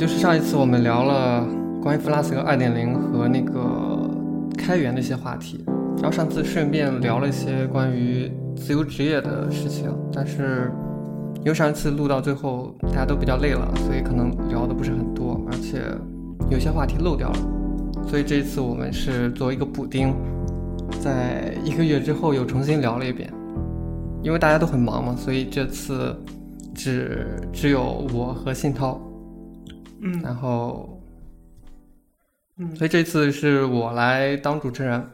[0.00, 1.46] 就是上一次我们聊了
[1.82, 4.10] 关于 Flask 2.0和那个
[4.56, 5.62] 开源的一些话题，
[5.96, 10.72] 然后上次顺便聊了一些关于自由职业的事情，但是
[11.40, 15.82] 因为上一次录到最后大家都比较累了，所以可能聊的不是很多，而且
[16.48, 17.38] 有些话题漏掉了，
[18.08, 20.14] 所以这一次我们是作为一个补丁，
[21.02, 23.30] 在一个月之后又重新聊了一遍，
[24.22, 26.16] 因为大家都很忙嘛，所以这次
[26.74, 28.98] 只只有我和信涛。
[30.02, 30.98] 嗯然后，
[32.56, 35.10] 嗯所以这次是我来当主持人，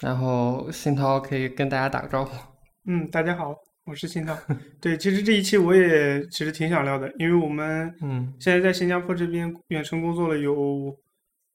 [0.00, 2.34] 然后新涛可以跟大家打个招呼。
[2.86, 3.54] 嗯，大家好，
[3.84, 4.36] 我是新涛。
[4.80, 10.96] 对，其实这一期我也其实挺想聊的，因为我们嗯现在在新加坡这边远程工作了有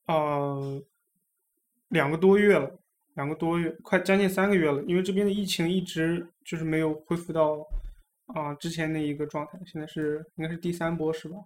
[0.07, 0.81] 呃
[1.89, 2.79] 两个多月了，
[3.15, 4.81] 两个多月，快将近三个月了。
[4.83, 7.57] 因为这边的疫情一直就是没有恢复到
[8.27, 11.37] 啊、之前那一个状态，现在是应该是第三波是吧？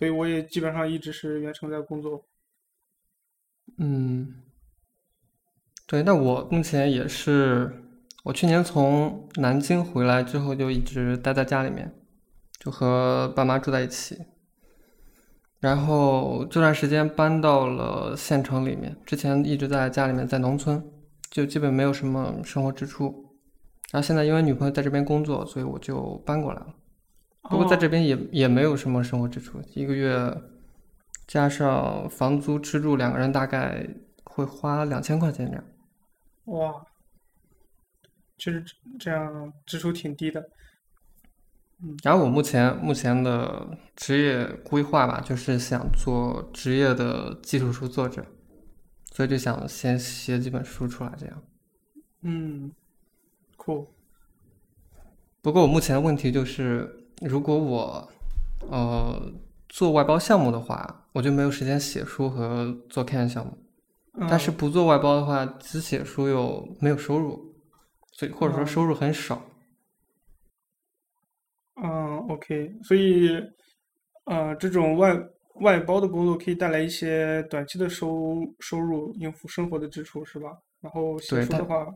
[0.00, 2.24] 所以我也基本上一直是远程在工作。
[3.76, 4.34] 嗯，
[5.86, 7.70] 对，那我目前也是，
[8.24, 11.94] 我去年从南京回来之后就一直待在家里面，
[12.58, 14.16] 就和爸妈住在一起。
[15.58, 20.82] 然后这段时间搬到了县城里面，之前一直在家里面，在农村，
[21.30, 23.36] 就基本没有什么生活支出。
[23.92, 26.74] 然后现在因为女朋友在这边工作，所以我就搬过来了。
[27.42, 30.36] 不过在这边也也没有什么生活支出，一个月
[31.26, 33.88] 加上房租、吃住，两个人大概
[34.24, 35.64] 会花两千块钱这样。
[36.44, 36.84] 哇，
[38.38, 38.64] 其实
[38.98, 40.48] 这样支出挺低的。
[42.02, 48.26] 然后我目前目前的职业规划吧，就是想做职业的技术书作者，
[49.12, 51.42] 所以就想先写几本书出来这样。
[52.20, 52.70] 嗯，
[53.56, 53.88] 酷。
[55.40, 58.08] 不过我目前的问题就是，如果我
[58.70, 59.32] 呃
[59.68, 63.56] 做外包项目的话，我就没有时间写书和做开源项目。
[64.28, 67.54] 但是嗯不做外包的话，只写书又没有收入，
[68.12, 69.40] 所以或者说哦收入很少。
[71.82, 73.30] 嗯，OK，所以，
[74.24, 75.16] 呃，这种外
[75.62, 80.48] 外包的工作可以带来一些短期的收收入，应付生活的支出，是吧？
[80.82, 81.86] 然后写书的话，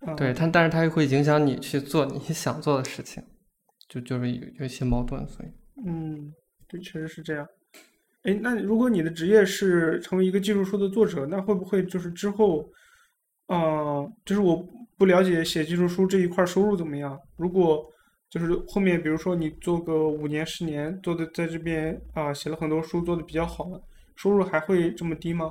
[0.00, 3.22] 嗯，对，它但是它又会影响你去做你想做的事情，
[3.90, 5.48] 就就是有有一些矛盾，所以
[5.84, 6.32] 嗯，
[6.66, 7.46] 对，确实是这样。
[8.22, 12.64] 哎，那如果你的职业是成为一个技术书的作者，那会不会就是之后，
[13.48, 14.56] 呃，就是我
[14.96, 17.18] 不了解写技术书这一块收入怎么样？
[17.36, 17.84] 如果
[18.28, 23.82] 就是后面比如说你做个五年、十年，做的在这边啊、写了很多书，做的比较好了，
[24.14, 25.50] 收入还会这么低吗？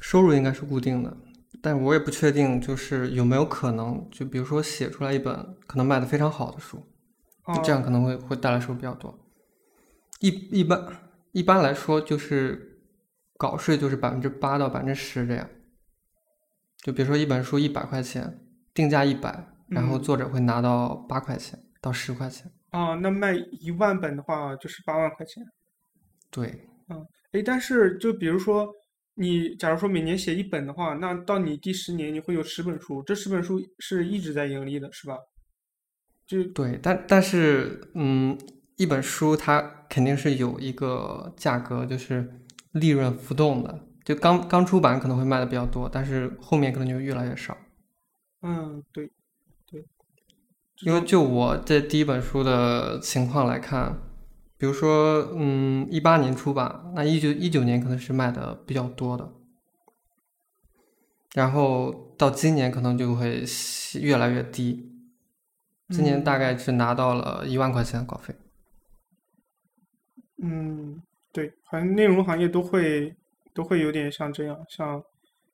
[0.00, 1.14] 收入应该是固定的，
[1.62, 6.84] 但我也不确定就是有没有可能，就比如说写出来一本可能卖的非常好的书，
[7.42, 9.18] 啊，这样可能会会带来收入比较多。
[10.20, 10.28] 一
[10.60, 10.86] 一般
[11.32, 12.78] 一般来说就是
[13.36, 15.48] 稿税就是百分之八到百分之十这样。
[16.78, 18.40] 就比如说一本书一百块钱，
[18.72, 22.50] 定价一百，然后嗯作者会拿到八块钱到十块钱。
[22.70, 25.44] 啊，那卖一万本的话就是八万块钱。
[26.30, 28.66] 对，嗯，哎，但是就比如说
[29.20, 35.14] 你假如说每年写一本的话，那到你第十年你会有十本书，这十本书是一直在盈利的，是吧？
[36.26, 38.38] 就对，但但是，嗯，
[38.76, 39.60] 一本书它
[39.90, 42.40] 肯定是有一个价格，就是
[42.72, 43.86] 利润浮动的。
[44.04, 47.54] 就刚刚出版可能会卖的比较多，但是后面可能就越来越少。
[48.40, 49.12] 嗯，对
[49.70, 49.84] 对，
[50.86, 54.00] 因为就我这第一本书的情况来看，
[54.60, 59.32] 比如说，嗯，一八年初吧，那一九一九年可能是卖的比较多的，
[61.32, 63.42] 然后到今年可能就会
[64.02, 64.86] 越来越低。
[65.88, 68.34] 今年大嗯概是拿到了一万块钱的稿费。
[70.42, 71.02] 嗯，
[71.32, 73.16] 对，好像内容行业都会
[73.54, 75.02] 都会有点像这样，像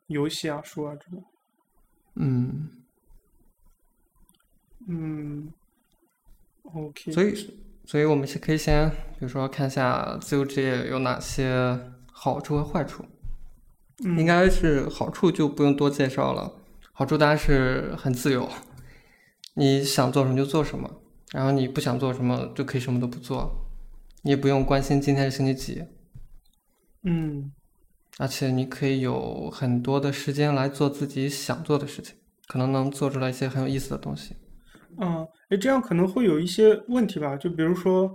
[0.08, 1.24] 游戏啊、书啊这种。
[2.16, 2.68] 嗯，
[4.88, 5.52] 嗯
[6.64, 7.55] ，OK，所以，
[7.86, 11.78] 所以我们是可以先，比如说看一下自由职业有哪些
[12.12, 13.04] 好处和坏处。
[14.04, 16.52] 嗯应该是好处就不用多介绍了，
[16.92, 18.46] 好处当然是很自由，
[19.54, 21.00] 你想做什么就做什么，
[21.32, 23.66] 然后你不想做什么就可以什么都不做，
[24.20, 25.84] 你也不用关心今天是星期几，
[27.04, 27.50] 嗯
[28.18, 32.16] 而且你可以有很多的时间来做自己想做的事情，
[32.46, 34.36] 可能能做出来一些很有意思的东西。
[34.98, 37.36] 嗯，哎，这样可能会有一些问题吧？
[37.36, 38.14] 就比如说，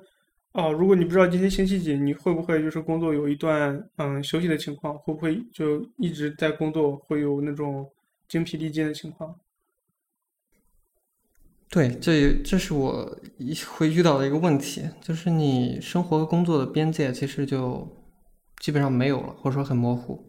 [0.54, 4.98] 哦，如果你不知道今天星期几，你会不会就是工作有一段嗯休息的情况？
[4.98, 7.90] 会不会就一直在工作，会有那种
[8.28, 9.36] 精疲力尽的情况？
[11.70, 17.88] 对，这也这是我一会遇到的一个问题，就是你生活和工作的边界其实就
[18.60, 20.22] 基本上没有了，或者说很模糊。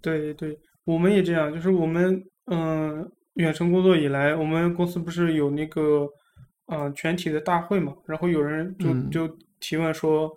[0.00, 6.08] 对对，我们也这样，就是我们嗯、远程工作以来，我们公司不是有那个
[6.66, 9.10] 嗯、全体的大会嘛，然后有人就嗯。
[9.10, 10.32] 就提问说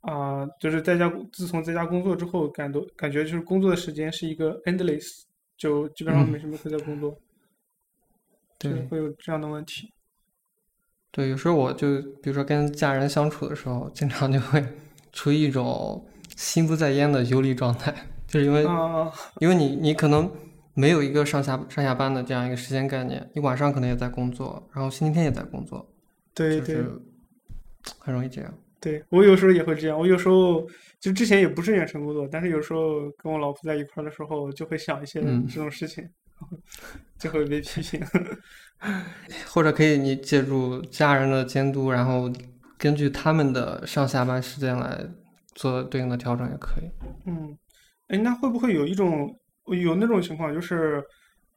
[0.00, 5.24] 啊、就是在家自从在家工作之后，感都感觉就是工作的时间是一个 endless，
[5.58, 6.32] 就基本上嗯。
[6.32, 7.10] 没什么课在工作，
[8.58, 9.92] 就是对会有这样的问题。
[11.12, 14.64] 对，有时候我就比如说跟家人相处的时候，经常就会
[15.12, 17.94] 处于一种心不在焉的游离状态，
[18.26, 20.30] 就是因为啊、因为你你可能
[20.74, 25.86] 没有一个上下上下班的这样一个时间概念，你晚上可能也在工作，然后星期天也在工作，
[26.34, 27.02] 对对就是
[27.98, 28.54] 很容易这样。
[28.80, 29.98] 对，我有时候也会这样。
[29.98, 30.66] 我有时候
[30.98, 36.08] 就之前也不是远程工作，但是有时候跟我老婆在一块儿的时候，就会想一些嗯这种事情，
[37.18, 38.00] 就会被批评。
[39.46, 42.32] 或者可以你借助家人的监督，然后
[42.78, 45.06] 根据他们的上下班时间来
[45.54, 46.90] 做对应的调整也可以。
[47.26, 47.58] 嗯，
[48.08, 49.38] 哎，那会不会有一种
[49.74, 51.02] 有那种情况，就是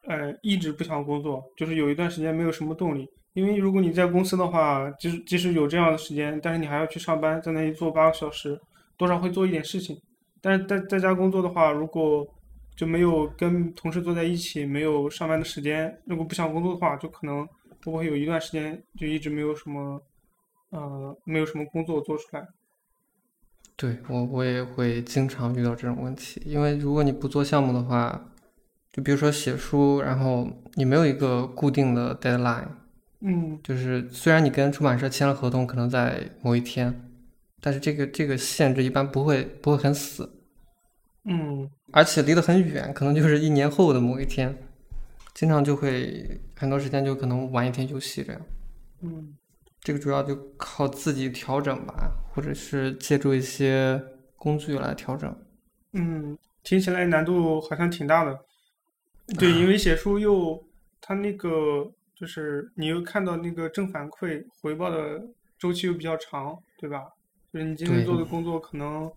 [0.07, 3.07] 呃一直不想工作，就是有一段时间没有什么动力？
[3.33, 8.59] 因为如果你在公司的话，即使即使有这样的时间，但是你还要去上班，在那里坐八个小时，
[8.95, 9.97] 多少会做一点事情。
[10.39, 12.23] 但是在在家工作的话，如果
[12.75, 19.99] 就没有跟同事坐在一起，没有上班的时间，如果不想工作的话，就可能会不会有一段时间就一直没有什么，
[20.69, 22.45] 呃，没有什么工作做出来。
[23.75, 28.29] 对我我也会经常遇到这种问题，因为如果你不做项目的话，
[28.91, 32.67] 就比如说写书，然后你没有一个固定的 deadline，
[33.21, 37.09] 嗯就是虽然你跟出版社签了合同，可能在某一天，
[37.59, 40.29] 但是这个这个限制一般不会不会很死，
[41.25, 44.55] 嗯而且离得很远，可能就是一年后的某一天，
[45.33, 48.41] 经常就会很多时间就可能玩一天游戏这样。
[49.01, 49.33] 嗯。
[49.83, 54.01] 这个主要就靠自己调整吧，或者是借助一些
[54.37, 55.35] 工具来调整。
[55.91, 58.39] 嗯，听起来难度好像挺大的。
[59.37, 60.63] 对，因为写书又，
[61.01, 65.21] 它那个就是你又看到那个正反馈回报的
[65.59, 67.03] 周期又比较长，对吧？
[67.51, 69.11] 就是你今天做的工作可能，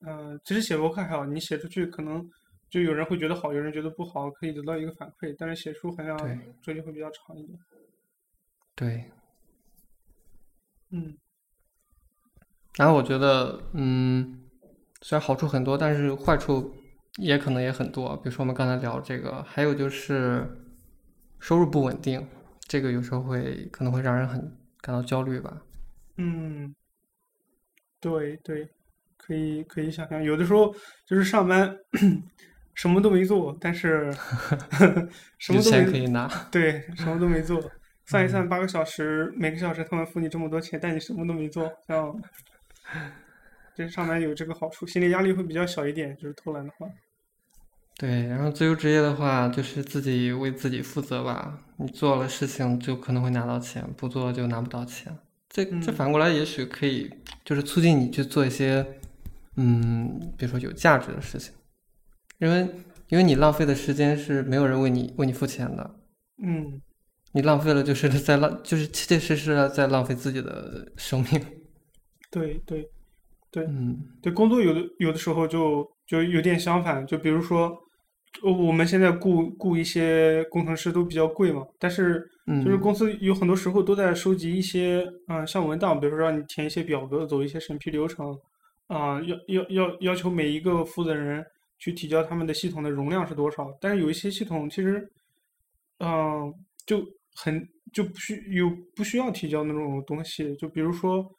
[0.00, 2.26] 嗯、其实写博客还好，你写出去可能
[2.68, 5.34] 就有人会觉得好，有人觉得不好，可以得到一个反馈。
[5.38, 6.16] 但是写书好像
[6.62, 7.58] 周期会比较长一点。
[8.74, 9.10] 对，
[10.90, 11.16] 嗯
[12.76, 14.40] 然后我觉得，嗯，
[15.00, 16.74] 虽然好处很多，但是坏处
[17.16, 18.14] 也可能也很多。
[18.18, 20.46] 比如说我们刚才聊这个，还有就是
[21.40, 22.28] 收入不稳定，
[22.68, 24.40] 这个有时候会可能会让人很
[24.82, 25.62] 感到焦虑吧。
[26.18, 26.74] 嗯，
[27.98, 28.68] 对对，
[29.16, 30.74] 可以可以想象，有的时候
[31.06, 31.74] 就是上班
[32.74, 34.12] 什么都没做，但是
[35.38, 37.58] 什么都没钱可以拿，对，什么都没做，
[38.06, 42.14] 算一算八个小时，每个小时他们付你这么多钱，但你什么都没做，像
[43.74, 46.86] 这上班有这个好处，心理压力会比较小一点，就是偷懒的话。
[47.98, 51.58] 对，然后自由职业的话，就是自己为自己负责吧。
[51.78, 55.16] 你做了事情，就可能会拿到钱；不做就拿不到钱。
[55.48, 57.10] 这这嗯反过来也许可以，
[57.44, 58.86] 就是促进你去做一些，
[59.56, 61.54] 嗯，比如说有价值的事情，
[62.38, 62.68] 因为
[63.08, 65.96] 因为你浪费的时间是没有人为你为你付钱的，
[66.42, 66.80] 嗯，
[67.36, 71.38] 你浪费了就是 在浪，就是切切实实的在浪费自己的生命。
[72.32, 72.88] 对对
[73.50, 74.02] 对嗯。
[74.22, 77.76] 对，工作有的有的时候就就有点相反，就比如说，
[78.42, 82.14] 呃我们现在雇雇一些工程师都比较贵嘛，但是
[82.64, 82.76] 就是。
[82.76, 88.34] 嗯公司有很多时候都在收集一些嗯、像文档，比如说让你填一些表格，走一些审批流程，
[88.86, 91.44] 啊、要要要要求每一个负责人
[91.78, 95.10] 去提交他们的系统的容量是多少，但是有一些系统其实，
[95.98, 96.52] 嗯、
[96.86, 97.04] 就
[97.36, 101.30] 很就不需有不需要提交那种东西，就比如说，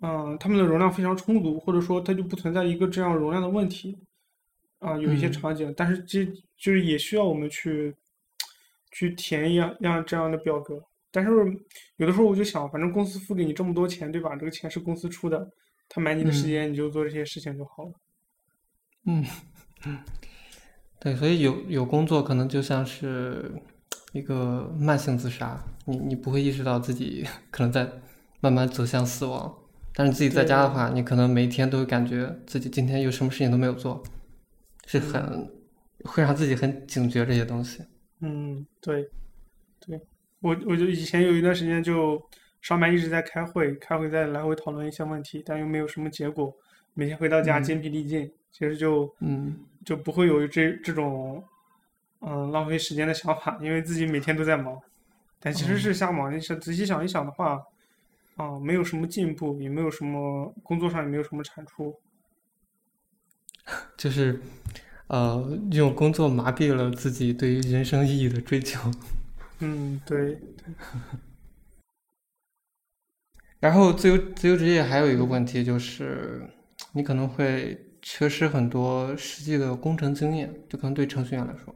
[0.00, 3.98] 嗯、他们的容量非常充足，或者说它就不存在一个这样容量的问题，
[4.78, 6.24] 啊、有一些嗯场景，但是这
[6.56, 7.94] 就是也需要我们去
[8.90, 10.82] 去填一样样这样的表格。
[11.10, 11.30] 但是
[11.96, 14.34] 有的时候我就想，反正公司付给你这么多钱，对吧？
[14.36, 15.50] 这个钱是公司出的，
[15.88, 17.92] 他买你的时嗯间，你就做这些事情就好了。
[19.04, 19.24] 嗯
[19.84, 19.98] 嗯，
[20.98, 23.52] 对，所以有有工作可能就像是
[24.12, 27.88] 一个慢性自杀，你你不会意识到自己 可能在
[28.40, 29.54] 慢慢走向死亡，
[29.94, 34.02] 但是自己在家的话，你可能每一天都会感觉自己今天有什么事情都没有做，
[34.86, 35.50] 是很
[36.04, 37.82] 会让自己很警觉这些东西。
[38.20, 39.08] 嗯，对，
[39.80, 40.00] 对，
[40.40, 42.22] 我我就以前有一段时间就
[42.60, 46.54] 上班一直在开会，开会在来回讨论一些问题，但又没有什么结果，
[46.94, 47.62] 每天回到家嗯。
[47.64, 49.56] 筋疲力尽，其实就嗯。
[49.84, 51.42] 就不会有这这种
[52.22, 54.80] 嗯浪费时间的想法，因为自己每天都在忙。
[55.40, 56.34] 但其实是瞎忙。
[56.34, 57.60] 你是仔细想一想的话，
[58.36, 61.98] 啊，没有什么进步，也没有什么工作上也没有什么产出。
[63.96, 64.40] 就是，
[65.08, 68.90] 呃，用工作麻痹了自己对于人生意义的追求。
[69.58, 70.38] 嗯，对，
[73.60, 76.48] 然后自由自由职业还有一个问题就是，
[76.92, 81.72] 你可能会缺失很多实际的工程经验，就可能对程序员来说，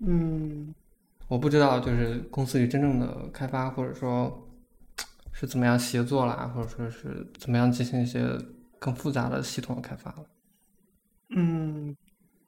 [0.00, 0.74] 嗯，
[1.26, 4.48] 我不知道就是公司里真正的开发，或者说
[5.32, 8.26] 是怎么样协作啦，或者说是怎么样进行一些
[8.78, 10.24] 更复杂的系统的开发了。
[11.30, 11.96] 嗯，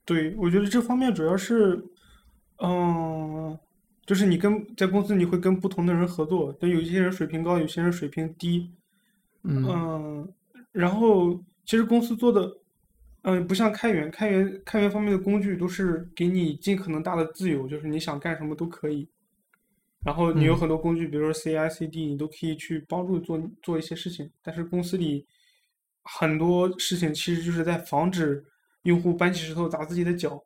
[0.04, 1.84] 对，我觉得这方面主要是，
[2.58, 3.58] 嗯，
[4.06, 8.70] 就是你跟在公司你会跟不同的人合作，但有一些人水平高，有些人水平低，
[9.42, 10.32] 嗯嗯，
[10.72, 11.34] 然后
[11.66, 12.50] 其实公司做的，
[13.22, 19.08] 嗯，不像开源，开源开源方面的工具都是给你尽可能大的自由，就是你想干什么都可以。
[20.02, 24.30] 然后你有嗯很多工具，比如说 CI、CD，你都可以去帮助做做一些事情。
[24.42, 25.26] 但是公司里
[26.04, 28.42] 很多事情其实就是在防止
[28.84, 30.42] 用户搬起石头砸自己的脚。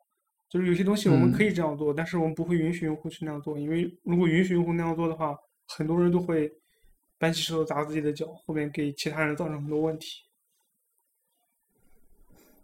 [0.49, 5.33] 就是有些东西我们可嗯以这样做，但是我们不会允许用户去那样做，因为如果允许用户那样做的话，
[5.67, 6.51] 很多人都会
[7.17, 10.24] 搬起石头砸自己的脚，后面给其他人造成很多问题。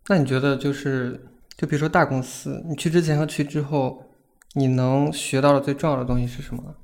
[0.07, 1.19] 那你觉得就是，
[1.55, 4.03] 就比如说大公司，你去之前和去之后，
[4.55, 6.75] 你能学到的最重要的东西是什么？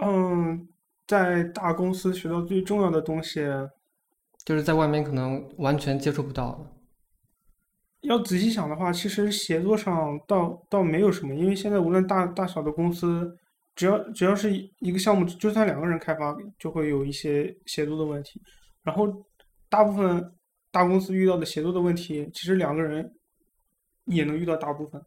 [0.00, 0.68] 嗯，
[1.06, 3.40] 在大公司学到最重要的东西，
[4.44, 6.66] 就是在外面可能完全接触不到的。
[8.02, 13.36] 要仔细想的话，其实协作上倒倒没有什么，因为现在无论大大小的公司，
[13.74, 18.40] 只要只要是一一个项目，就算两个人开发，就会有一些协作的问题。
[18.84, 19.12] 然后
[19.68, 20.32] 大部分
[20.70, 23.12] 大公司遇到的协作的问题，其实两个人
[24.04, 25.00] 也能遇到大部分，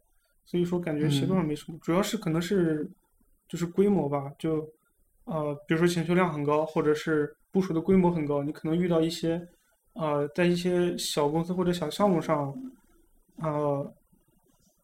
[0.44, 2.90] 所以说感觉协作上没什么，主要是可能是
[3.48, 4.68] 就是规模吧，就
[5.24, 9.46] 呃，比如说请求量很高，或者是部署的规模很高，你可能遇到一些
[9.94, 12.54] 呃，在一些小公司或者小项目上。
[13.36, 13.94] 呃，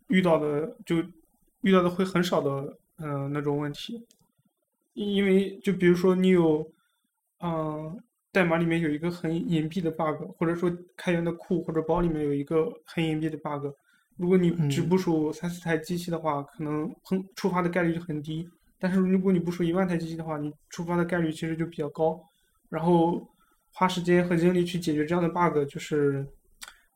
[0.08, 0.96] 遇到的就
[1.60, 4.04] 遇到的会很少的，嗯、呃，那种问题，
[4.94, 6.68] 因因为就比如说你有，
[7.40, 7.96] 嗯、呃，
[8.38, 13.74] 代码里面有一个很隐蔽的 bug，或者说开源的库或者包里面有一个很隐蔽的 bug，
[14.16, 22.24] 如果你只嗯部署三四台机器的话，可能很触发的概率就很低，但是如果你部署一万台机器的话，你触发的概率其实就比较高，
[22.68, 23.28] 然后
[23.72, 26.24] 花时间和精力去解决这样的 bug，就是。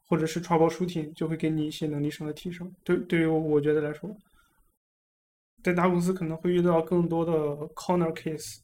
[0.04, 2.70] 或者是 troubleshooting 就会给你一些能力上的提升。
[2.84, 4.14] 对，对于我觉得来说，
[5.62, 7.32] 在大公司可能会遇到更多的
[7.68, 8.58] corner case。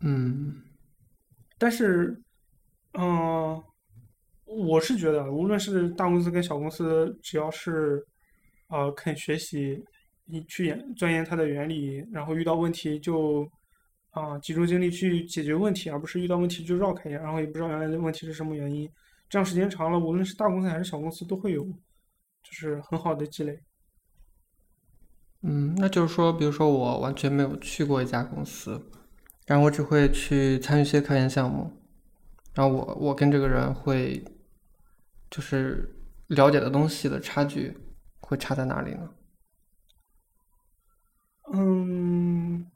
[0.00, 0.62] 嗯
[1.58, 2.20] 但是，
[2.92, 3.62] 嗯、
[4.44, 8.04] 我是觉得，无论是大公司跟小公司，只要是
[8.68, 9.82] 呃肯学习，
[10.24, 13.48] 你去研钻研它的原理，然后遇到问题就
[14.10, 18.88] 啊、集中精力去解决问题，而不是遇到问题就绕开，然后也不知道原来的问题是什么原因。
[19.28, 23.58] 这样时间长了，无论是大公司还是小公司，都会有，就是很好的积累。
[25.42, 28.90] 嗯，那就是说，比如说我完全没有去过一家公司，
[29.46, 31.72] 然后我只会去参与一些科研项目，
[32.54, 34.22] 然后我我跟这个人会，
[35.30, 37.76] 就是了解的东西的差距
[38.20, 39.10] 会差在哪里呢？
[41.52, 42.66] 嗯，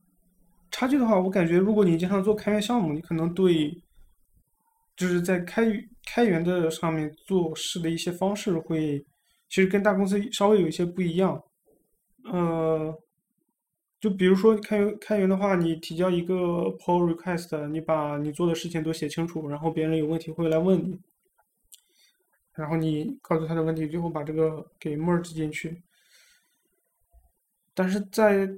[0.71, 3.83] 差距的话，我感觉如果你经常做开源项目，你可能对。
[4.97, 5.65] 就是在开
[6.13, 9.03] 开源的上面做事的一些方式会，
[9.49, 11.43] 其实跟大公司稍微有一些不一样。
[12.31, 12.95] 呃，
[14.01, 20.99] 就比如说开源开源的话，你提交一个 pull request，你把你做的事情都写清楚，然后别人有问题会来问你，
[22.55, 25.83] 然后你告诉他的问题，最后把这个给 merge 进去。
[27.75, 28.49] 但是在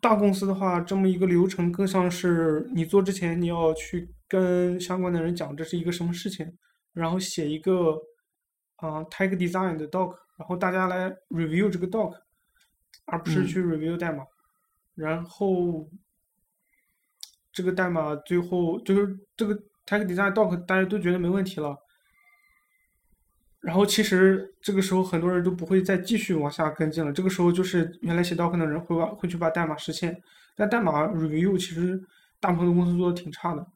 [0.00, 6.58] 大公司的话，这么一个流程更像是你做之前你要去跟相关的人讲这是一个什么事情，
[6.92, 7.92] 然后写一个
[8.76, 12.14] 啊、呃、tag design 的 doc，然后大家来 review 这个 doc，
[13.06, 14.24] 而不是嗯去 review 代码。
[14.94, 15.88] 然后
[17.52, 19.54] 这个代码最后就是这个
[19.86, 21.76] tag design doc 大家都觉得没问题了。
[23.60, 27.12] 然后其实这个时候很多人都不会再继续往下跟进了。
[27.12, 30.20] 这个时候就是原来写 doc 的人会把会去把代码实现，
[30.56, 32.02] 但代码 review 其实
[32.40, 33.66] 大部分的公司做的挺差的。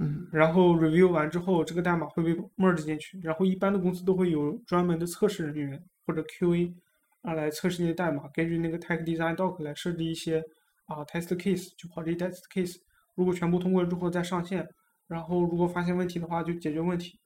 [0.00, 6.72] 嗯然后 review 完之后，这个代码会被 merge 进去，然后一般的公司都会有专门的测试人员或者 QA
[7.22, 10.42] 啊来测试你的代码，根据那个 tech design doc 来设置一些
[10.86, 12.76] 啊 test case，就跑这些 test case。
[13.14, 14.68] 如果全部通过之后再上线，
[15.06, 17.18] 然后如果发现问题的话就解决问题。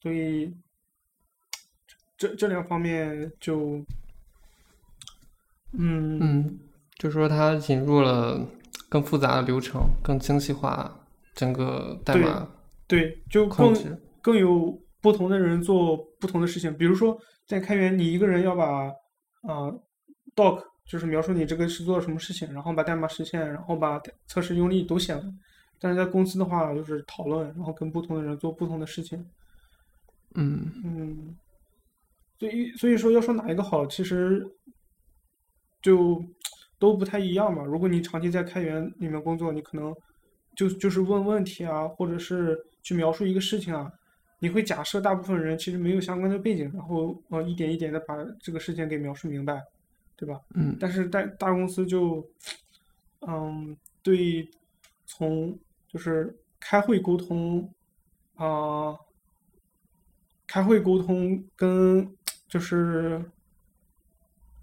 [0.00, 0.54] 所以
[2.16, 3.84] 这这两方面就
[5.72, 6.58] 嗯嗯，
[6.96, 8.46] 就是说它引入了
[8.88, 12.48] 更复杂的流程，更精细化整个代码
[12.86, 13.74] 对，就更。
[14.22, 16.76] 更有不同的人做不同的事情。
[16.76, 18.88] 比如说在开源，你一个人要把
[19.42, 19.72] 啊、
[20.34, 25.22] doc 就是描述你这个是做了什么事情，然后把代码实现，然后把测试用例都写了。
[25.78, 29.24] 但是在公司的话，就是讨论，然后跟不同的人做不同的事情。
[30.34, 31.36] 嗯嗯，
[32.38, 34.46] 所以所以说要说哪一个好，其实
[35.80, 36.22] 就
[36.78, 37.64] 都不太一样嘛。
[37.64, 39.94] 如果你长期在开源里面工作，你可能
[40.54, 43.90] 就就是问问题啊，或者是去描述一个事情啊，
[44.40, 49.62] 你会假设大部分人其实没有相关的背景，然后呃一点一点的把这个事情给描述明白，
[50.16, 50.40] 对吧？
[50.54, 52.28] 嗯但是在大公司就，
[53.20, 54.48] 嗯，对，
[55.06, 55.56] 从
[55.88, 57.72] 就是开会沟通，
[58.34, 58.96] 啊、
[60.46, 62.12] 开会沟通跟
[62.48, 63.22] 就是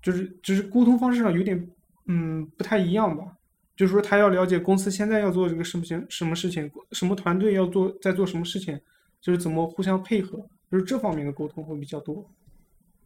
[0.02, 1.70] 就是就是沟通方式上有点
[2.06, 3.34] 嗯不太一样吧。
[3.76, 8.82] 就是说，他要了解公司现在要做这个什么情，什么事情，什么团队要做，在做什么事情，
[9.22, 10.38] 就是怎么互相配合，
[10.72, 12.26] 就是这方面的沟通会比较多。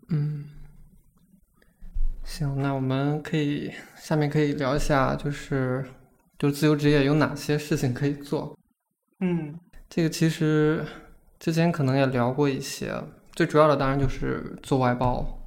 [0.10, 0.46] 嗯，
[2.24, 5.86] 行，那我们可以下面可以聊一下，就是
[6.38, 8.58] 就是自由职业有哪些事情可以做。
[9.20, 9.58] 嗯
[9.90, 10.86] 这个其实
[11.40, 12.94] 之前可能也聊过一些，
[13.34, 15.40] 最主要的当然就是做外包，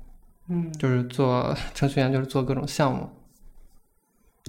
[0.48, 3.08] 嗯就是做程序员，就是做各种项目。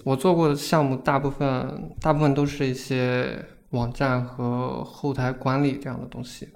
[0.03, 3.43] 我做过的项目大部分大部分都是一些
[3.75, 6.49] 网站和后台管理这样的东西，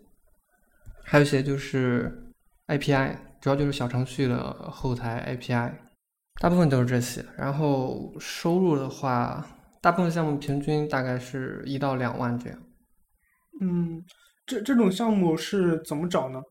[1.04, 2.32] 还有一些就是
[2.68, 5.74] API，主要就是小程序的后台 API，
[6.40, 7.26] 大部分都是这些。
[7.38, 9.46] 然后收入的话，
[9.82, 12.60] 大部分项目平均大概是一到两万这样。
[13.62, 14.04] 嗯，
[14.46, 16.42] 这这种项目是怎么找呢？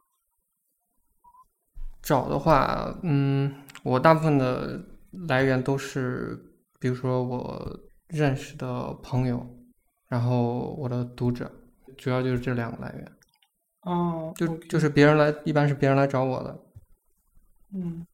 [2.03, 4.81] 找的话，嗯，我大部分的
[5.29, 6.39] 来源都是，
[6.79, 9.47] 比如说我认识的朋友，
[10.09, 11.51] 然后我的读者，
[11.97, 13.13] 主要就是这两个来源。
[13.83, 16.59] 哦，就就是别人来，一般是别人来找我的。
[17.75, 18.07] 嗯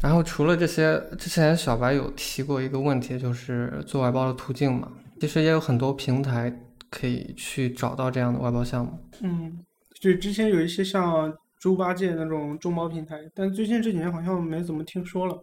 [0.00, 4.92] 然后除了这些，之前小白有提过一个问题，就是做外包的途径嘛。
[5.20, 6.56] 其实也有很多平台
[6.88, 8.96] 可以去找到这样的外包项目。
[9.22, 9.58] 嗯，
[10.00, 15.36] 就，之前有一些像猪八戒那种众包平台，但最近这几年好像没怎么听说了。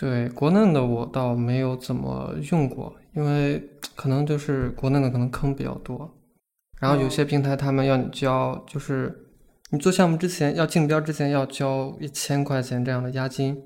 [0.00, 3.62] 对，国内的我倒没有怎么用过，因为
[3.94, 6.10] 可能就是国内的可能坑比较多，
[6.80, 9.30] 然后有哦些平台他们要你交，就是
[9.70, 13.62] 你做项目之前要竞标之前要交一千块钱这样的押金，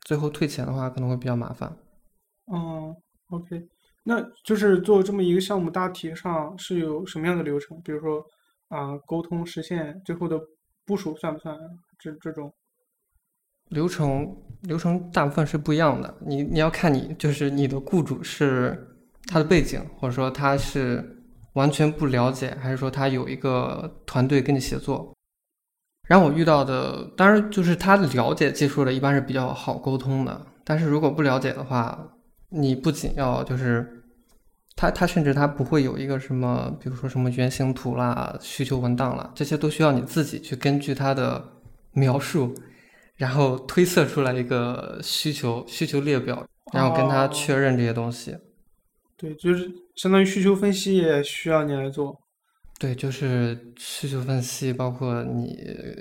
[0.00, 1.76] 最后退钱的话可能会比较麻烦。
[2.50, 2.96] 嗯
[3.28, 3.68] ，OK，
[4.04, 7.78] 那就是做这么一个项目，大体上是有什么样的流程？
[7.82, 8.24] 比如说
[8.68, 10.40] 啊、沟通实现最后的
[10.86, 11.54] 部署算不算
[11.98, 12.50] 这这种？
[13.68, 18.96] 流程流程大部分是不一样的，你你要看你就是你的雇主是
[19.26, 21.22] 他的背景，或者说他是
[21.54, 25.12] 完全不了解，还是说他有一个团队跟你协作。
[26.08, 30.46] 然后我遇到的，当然就是他了解技术的，一般是比较好沟通的。
[30.62, 31.98] 但是如果不了解的话，
[32.50, 34.04] 你不仅要就是
[34.76, 41.42] 他他甚至他不会有一个什么，比如说什么原型图啦、需求文档啦，这些都需要你自己去根据他的
[41.92, 42.54] 描述，
[43.16, 48.36] 然后推测出来一个需求需求列表，然后跟他哦确认这些东西。
[49.16, 52.18] 对，就是相当于需求分析也需要你来做。
[52.78, 55.56] 对，就是需求分析，包括你，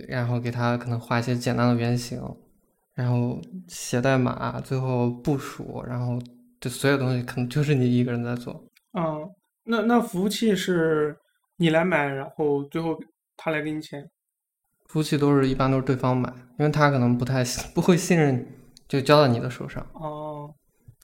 [0.07, 2.19] 然后给他可能画一些简单的原型，
[2.95, 6.19] 然后写代码，最后部署，然后
[6.59, 8.65] 这所有东西可能就是你一个人在做。
[8.93, 9.29] 嗯，
[9.65, 11.15] 那那服务器是
[11.57, 12.99] 你来买，然后最后
[13.37, 14.09] 他来给你钱。
[14.93, 18.45] 服务器都是一般都是对方买，因为他可能不太信不会信任，
[18.87, 20.53] 就交到你的手上，哦，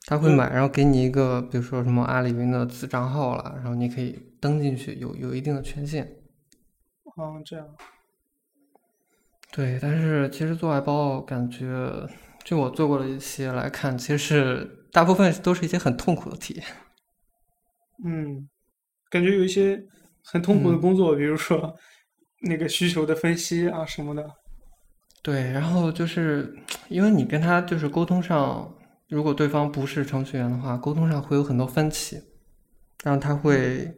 [0.06, 6.04] 他会买，然后给你一个，比如说什么阿里云的子账号了，然后你可以登进去，有有一定的权限。
[7.16, 7.66] 哦，这样。
[9.50, 12.08] 对，但是其实做外包，感觉
[12.44, 16.64] 就我做过的一些来看，其实是大部分都是一些很痛苦的体验。
[18.04, 18.48] 嗯，
[19.10, 19.82] 感觉有一些
[20.22, 21.74] 很痛苦的嗯工作，比如说
[22.40, 24.30] 那个需求的分析啊什么的。
[25.22, 26.56] 对，然后就是
[26.88, 28.74] 因为你跟他就是沟通上，
[29.08, 32.20] 如果对方不是程序员的话，沟通上会有很多分歧，
[33.02, 33.94] 然后他会，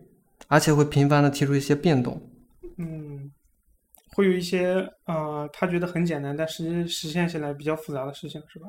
[0.48, 2.20] 而且会频繁的提出一些变动。
[2.78, 3.30] 嗯，
[4.16, 8.66] 会有一些呃，他觉得很简单，但实际实现起来比较复杂的事情，是吧？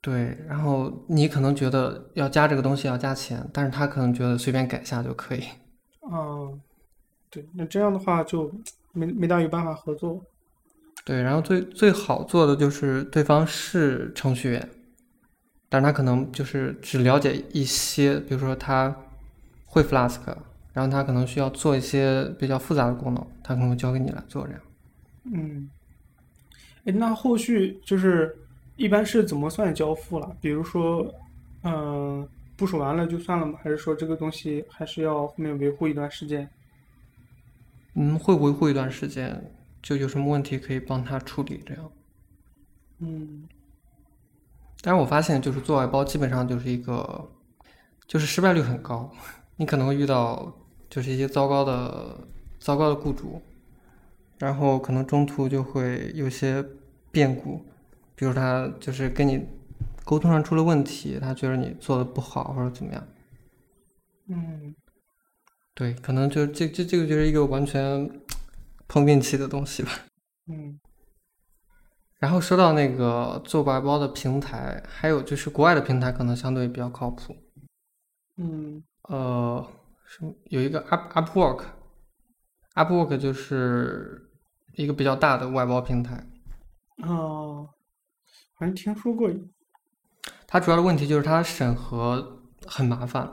[0.00, 5.42] 对，然后你可能觉得要加这个东西要加钱，但是他可能觉得随便改一下就可以。
[6.12, 6.60] 嗯，
[7.36, 8.50] 对，那这样的话就
[8.94, 10.24] 没没大有办法合作。
[11.04, 14.70] 对，然后最最好做的就是对方是程序员，
[15.68, 18.96] 但是他可能就是只了解一些，比如说他
[19.66, 20.22] 会 Flask，
[20.72, 24.62] 然后他可能需要做一些比较复杂的功能，他可能会交给你来做这样。
[25.24, 25.68] 嗯，
[26.86, 28.34] 哎，那后续就是
[28.76, 30.34] 一般是怎么算交付了？
[30.40, 31.06] 比如说，
[31.64, 33.58] 嗯、部署完了就算了吗？
[33.62, 36.48] 还是说这个东西还是要后面维护一段时间？
[37.96, 41.92] 嗯，会维护一段时间，就有什么问题可以帮他处理这样。
[42.98, 43.48] 嗯。
[44.82, 47.28] 但是我发现，就是做外包基本上就是一个，
[48.06, 49.10] 就是失败率很高，
[49.56, 50.54] 你可能会遇到
[50.88, 52.28] 就是一些糟糕的
[52.60, 53.40] 糟糕的雇主，
[54.38, 56.64] 然后可能中途就会有些
[57.10, 57.64] 变故，
[58.14, 59.44] 比如他就是跟你
[60.04, 63.08] 沟通上出了问题，他觉得你做的不好或者怎么样，
[64.28, 64.74] 嗯
[65.76, 68.10] 对，可能就这这这个就是一个完全
[68.88, 69.90] 碰运气的东西吧。
[70.48, 70.80] 嗯
[72.18, 77.36] 然后说到那个做外包的平台，还有就是国外的平台可能相对比较靠谱。
[78.38, 79.70] 嗯呃，
[80.06, 84.30] 什么有一个 Up Upwork，Upwork 就是
[84.76, 86.26] 一个比较大的外包平台。
[87.02, 87.68] 哦，
[88.54, 89.30] 好像听说过。
[90.46, 93.30] 它主要的问题就是它审核很麻烦，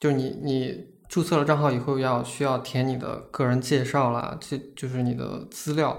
[0.00, 5.98] 就是你你注册了账号以后要需要填你的个人介绍啦，这就是你的资料，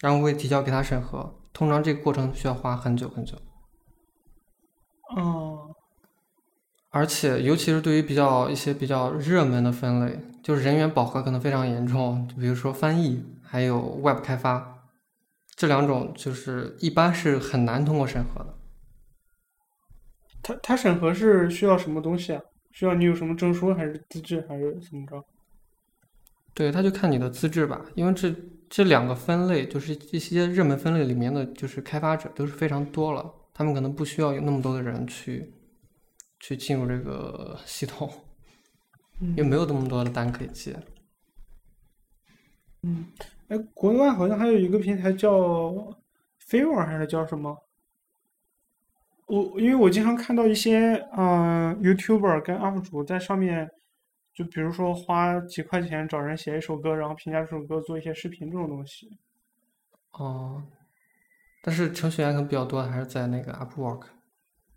[0.00, 1.34] 然后会提交给他审核。
[1.52, 3.36] 通常这个过程需要花很久很久。
[5.16, 5.74] 哦
[6.92, 14.88] 而且，尤其是对于比较一些比较热门的分类，就是人员饱和可能非常严重，就比如说翻译，还有 Web 开发，
[15.54, 18.54] 这两种就是一般是很难通过审核的。
[20.42, 22.42] 它它审核是需要什么东西啊？
[22.72, 25.24] 需要你有什么证书，还是资质，还是怎么着？
[26.54, 28.34] 对，他就看你的资质吧，因为这
[28.68, 35.52] 这两个分类就是一些热门分类里面的就是开发者都是非常多了，他们可能不需要有那么多的人去
[36.40, 38.10] 去进入这个 系统，
[39.20, 40.76] 因为没有那么多的单可以接。
[42.82, 43.06] 嗯，
[43.48, 45.30] 哎，国外好像还有一个平台叫
[46.48, 47.56] Fiverr 还是叫什么？
[49.30, 53.70] 我因为我经常看到一些嗯、呃 YouTuber 跟 UP 主在上面，
[54.34, 59.08] 就比如说花几块钱找人写一首歌，然后评价这首歌，做一些视频这种东西。
[60.12, 60.64] 哦，
[61.62, 64.06] 但是程序员可能比较多的还是在那个 Upwork。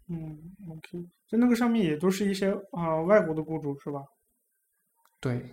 [0.08, 0.38] 嗯
[0.70, 4.04] ，OK，在那个上面也都是一些啊、外国的雇主是吧？
[5.20, 5.50] 对，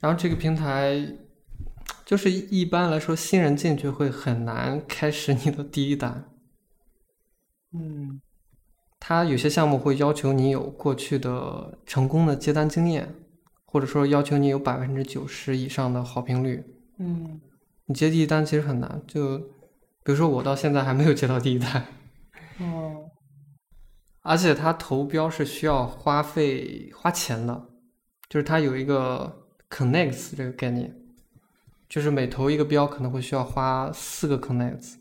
[0.00, 1.16] 然后这个平台
[2.04, 6.24] 就是一般来说，新人进去会很难开始你的第一单。
[7.72, 8.20] 嗯
[8.98, 13.14] 它有些项目会要求你有过去的成功的接单经验，
[13.64, 16.64] 或者说要求你有百分之九十以上的好评率。
[16.98, 17.40] 嗯
[17.86, 21.86] 你接第一单其实很难，就比如说我到现在还没有接到第一单，
[22.58, 23.10] 哦
[24.22, 27.68] 而且它投标是需要花费花钱的，
[28.28, 30.92] 就是它有一个 connects 这个概念，
[31.88, 34.94] 就是每投一个标可能会需要花四个 connects，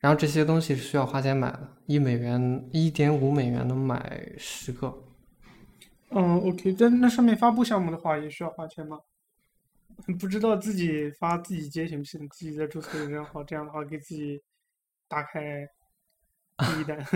[0.00, 5.04] 然后这些东西是需要花钱买的，一美元一点五美元能买十个。
[6.08, 8.98] 嗯，OK，但那上面发布项目的话也需要花钱吗？
[10.18, 12.26] 不知道自己发自己接行不行？
[12.30, 14.40] 自己在注册一个账号，这样的话给自己
[15.06, 15.68] 打开
[16.56, 17.06] 第一单。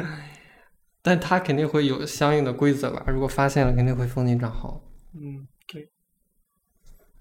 [1.01, 3.03] 但他肯定会有相应的规则吧？
[3.09, 4.81] 如果发现了，肯定会封禁账号。
[5.15, 5.91] 嗯，对，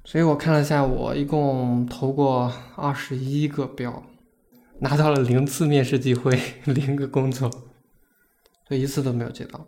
[0.03, 4.03] 所以我看了一下，我一共投过二十一个标，
[4.83, 7.49] 拿到了零次面试机会， 零个工作，
[8.69, 9.65] 就一次都没有接到。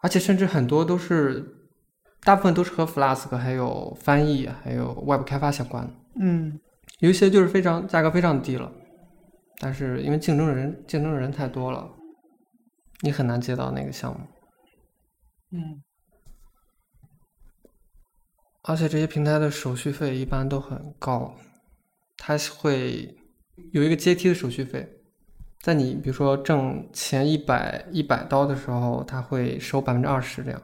[0.00, 1.56] 而且甚至很多都是，
[2.22, 6.60] 大部分都是和 Flask 还有翻译还有 Web 开发相关的，嗯
[6.98, 8.72] 有一些就是非常价格非常低了，
[9.58, 11.88] 但是因为竞争人竞争人太多了，
[13.02, 14.26] 你很难接到那个项目。
[15.52, 15.82] 嗯
[18.68, 21.36] 而且这些平台的手续费一般都很高，
[22.16, 23.16] 它是会
[23.72, 25.00] 有一个阶梯的手续费，
[25.60, 30.62] 在你比如说挣前一百一百刀的时候，它会收百分之二十这样，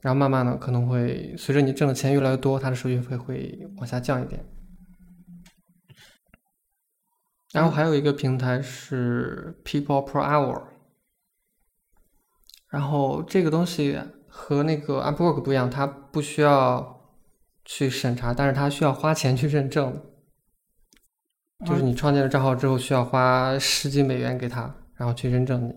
[0.00, 4.44] 然后慢慢的可能会随着你挣的钱越来越多，它的手续费会往下降一点。
[7.52, 10.64] 然后还有一个平台是 People Per Hour，
[12.68, 17.14] 然后这个东西和那个 Upwork 不一样，它不需要
[17.64, 20.02] 去审查，但是它需要花钱去认证。
[21.66, 25.74] 就是你创建了账号之后，需要花十几美元给他，然后去认证你。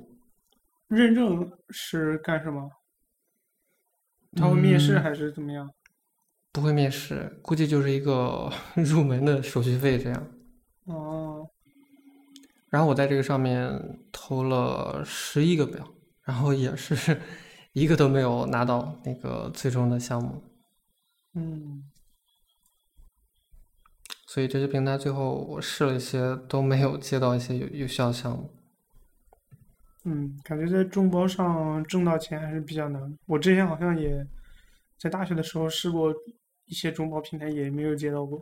[0.87, 2.69] 认证是干什么？
[4.35, 5.69] 他会面试嗯还是怎么样？
[6.51, 10.27] 不会面试，估计就是一个 入门的手续费这样。
[10.85, 11.49] 哦，
[12.69, 15.87] 然后我在这个上面投了十一个表，
[16.23, 17.19] 然后也是
[17.73, 20.43] 一个都没有拿到那个最终的项目。
[21.33, 21.83] 嗯
[24.33, 28.49] 所以这些平台最后我试了一些，都没有接到一些有有效的项目。
[30.05, 33.17] 嗯，感觉在众包上挣到钱还是比较难。
[33.25, 34.25] 我之前好像也
[34.97, 36.13] 在大学的时候试过
[36.63, 38.41] 一些众包平台，也没有接到过。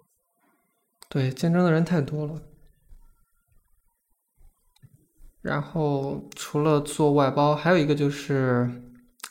[1.09, 2.39] 对，竞争的人太多了。
[5.41, 8.69] 然后除了做外包，还有一个就是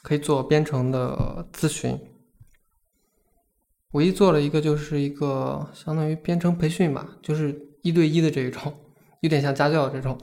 [0.03, 1.97] 可以做编程的咨询。
[3.92, 8.74] 唯一做了一个就是一个相当于编程培训吧，就是一对一的这一种，
[9.20, 10.18] 有点像家教这种。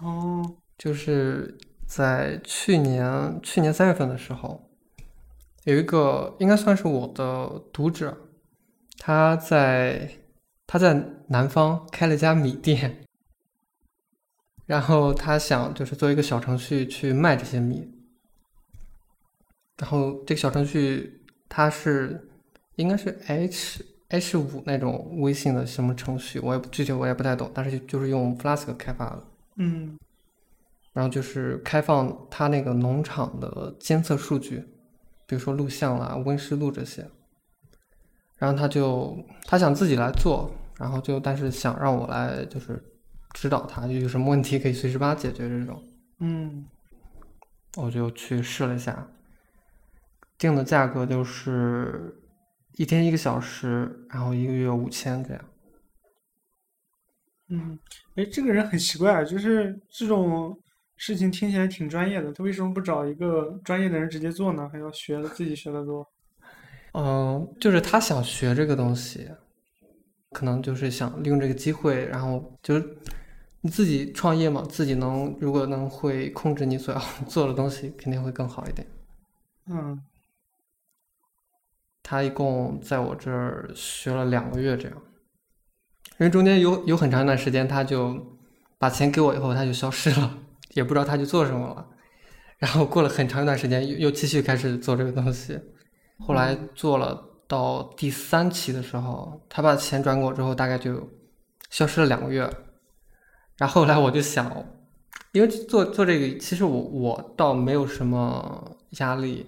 [0.00, 0.42] 哦，
[0.76, 4.70] 就是在去年去年三月份的时候，
[5.64, 8.14] 有一个应该算是我的读者，
[8.98, 10.10] 他在
[10.66, 13.06] 他在南方开了一家米店，
[14.66, 17.90] 然后他想就是做一个小程序去卖这些米，
[19.78, 22.28] 然后这个小程序它是
[22.76, 29.22] 应该是 H H 五那种微信的什么程序，我也具体我也不太懂，但是就就是用 Flask 开发的。
[29.56, 29.98] 嗯
[30.92, 34.64] 然后就是开放它那个农场的监测数据，
[35.26, 37.06] 比如说录像啦、温湿度这些。
[38.38, 42.82] 然后他就他想自己来做，然后就但是想让我来就是
[43.32, 45.82] 指导他，就有什么问题可以随时帮他解决这种。
[46.20, 46.66] 嗯
[47.76, 49.06] 我就去试了一下，
[50.38, 52.14] 定的价格就是
[52.76, 55.44] 一天一个小时，然后一个月五千这样。
[57.48, 57.78] 嗯，
[58.16, 60.58] 哎，这个人很奇怪啊，就是这种
[60.96, 64.68] 事情听起来挺专业的，他为什么不找一个专业的人直接做呢？
[64.68, 66.06] 还要学自己学的多？
[66.92, 69.30] 嗯，就是他想学这个东西，
[70.30, 72.98] 可能就是想利用这个机会，然后就是
[73.60, 78.86] 你自己创业嘛，自己能如果能会控制你所要 做的东西，肯定会更好一点。
[79.68, 80.02] 嗯
[82.08, 84.96] 他一共在我这儿学了两个月这样，
[86.18, 88.38] 因为中间有有很长一段时间，他就
[88.78, 90.38] 把钱给我以后，他就消失了，
[90.74, 91.84] 也不知道他去做什么了。
[92.58, 95.58] 然后过了很长一段时间，又又继续开始做这个东西。
[96.20, 101.10] 后来做了到第三期的时候，他把钱转给我之后，大概就
[101.70, 102.48] 消失了两个月。
[103.58, 104.64] 然后后来我就想，
[105.32, 109.44] 因为做做这个，其实我我倒没有什么压力，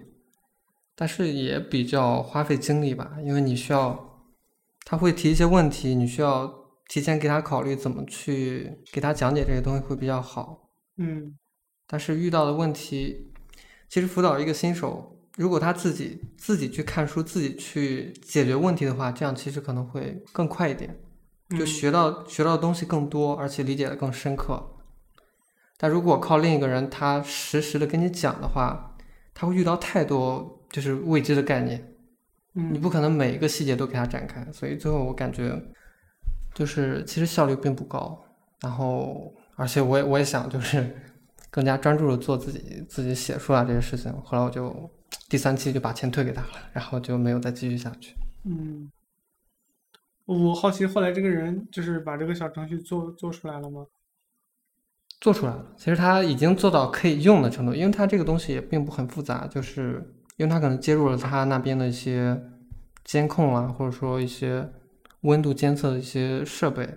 [1.01, 4.21] 但是也比较花费精力吧，因为你需要
[4.85, 6.53] 他会提一些问题，你需要
[6.89, 10.69] 提前给他考虑怎么去给他讲解这些东西会比较好。
[10.97, 11.39] 嗯
[11.87, 13.31] 但是遇到的问题，
[13.89, 20.99] 其实辅导一个新手，如果他自己自己去看书，自己去解决问题的话，这样其实可能会更快一点，
[21.51, 24.75] 就嗯学到学到的东西更多，而且理解的更深刻。
[25.77, 28.97] 但如果靠另一个人他实时的跟你讲的话，
[29.33, 31.95] 他会遇到太多就是未知的概念，
[32.55, 35.61] 嗯，你不可能每一个细节都给它展开，所以最后我感觉
[36.55, 38.25] 就是其实效率并不高。
[38.61, 40.97] 然后，而且我也我也想就是
[41.51, 44.13] 更加专注的做自己自己写出来这些事情。
[44.23, 44.91] 后来我就
[45.29, 48.15] 第三期就把钱退给他了，然后就没有再继续下去。
[48.45, 48.91] 嗯，
[50.27, 53.87] 我好奇后来这个人就是把这个小程序做做出来了吗？
[55.21, 62.41] 做出来了，其实他已经做到可以用的程度，因为他这个东西也并不很复杂，就是因为他可能接入了他那边的一些
[63.05, 64.73] 监控啊，或者说一些
[65.23, 66.89] 温度监测的一些设备，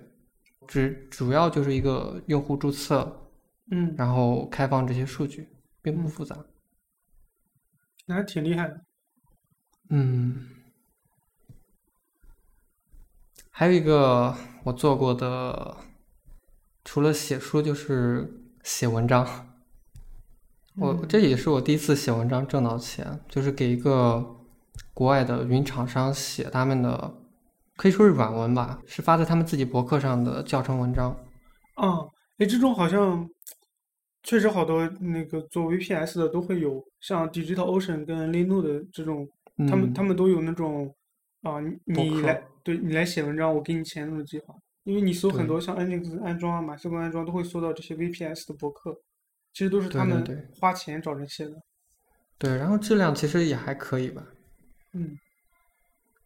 [0.67, 3.31] 只主要就是一个用户注册，
[3.71, 5.49] 嗯，然后开放这些数据，
[5.81, 6.37] 并不嗯复杂。
[8.05, 8.79] 那还挺厉害的。
[9.89, 10.47] 嗯，
[13.49, 15.77] 还有一个我做过的，
[16.85, 19.47] 除了写书就是写文章。
[20.77, 24.37] 我嗯这也是我第一次写文章挣到钱，就是给一个
[24.93, 27.13] 国外的云厂商写他们的，
[27.75, 31.11] 可以说是软文吧，是发在他们自己博客上的教程文章。
[31.75, 31.99] 啊，
[32.37, 33.27] 哎，这种好像
[34.23, 39.27] 确实好多那个做 VPS 的都会有，像 DigitalOcean 跟 Linode 的这种，
[39.69, 40.93] 他们嗯他们都有那种
[41.41, 44.53] 啊，你你来对你来写文章，我给你钱那种计划。
[44.83, 48.95] 因为你搜很多像 Nginx 安装啊、马斯克安装都会搜到这些 VPS 的博客，
[49.53, 51.61] 其实都是他们花钱找人写的。
[52.37, 54.25] 对，然后质量其实也还可以吧。
[54.93, 55.17] 嗯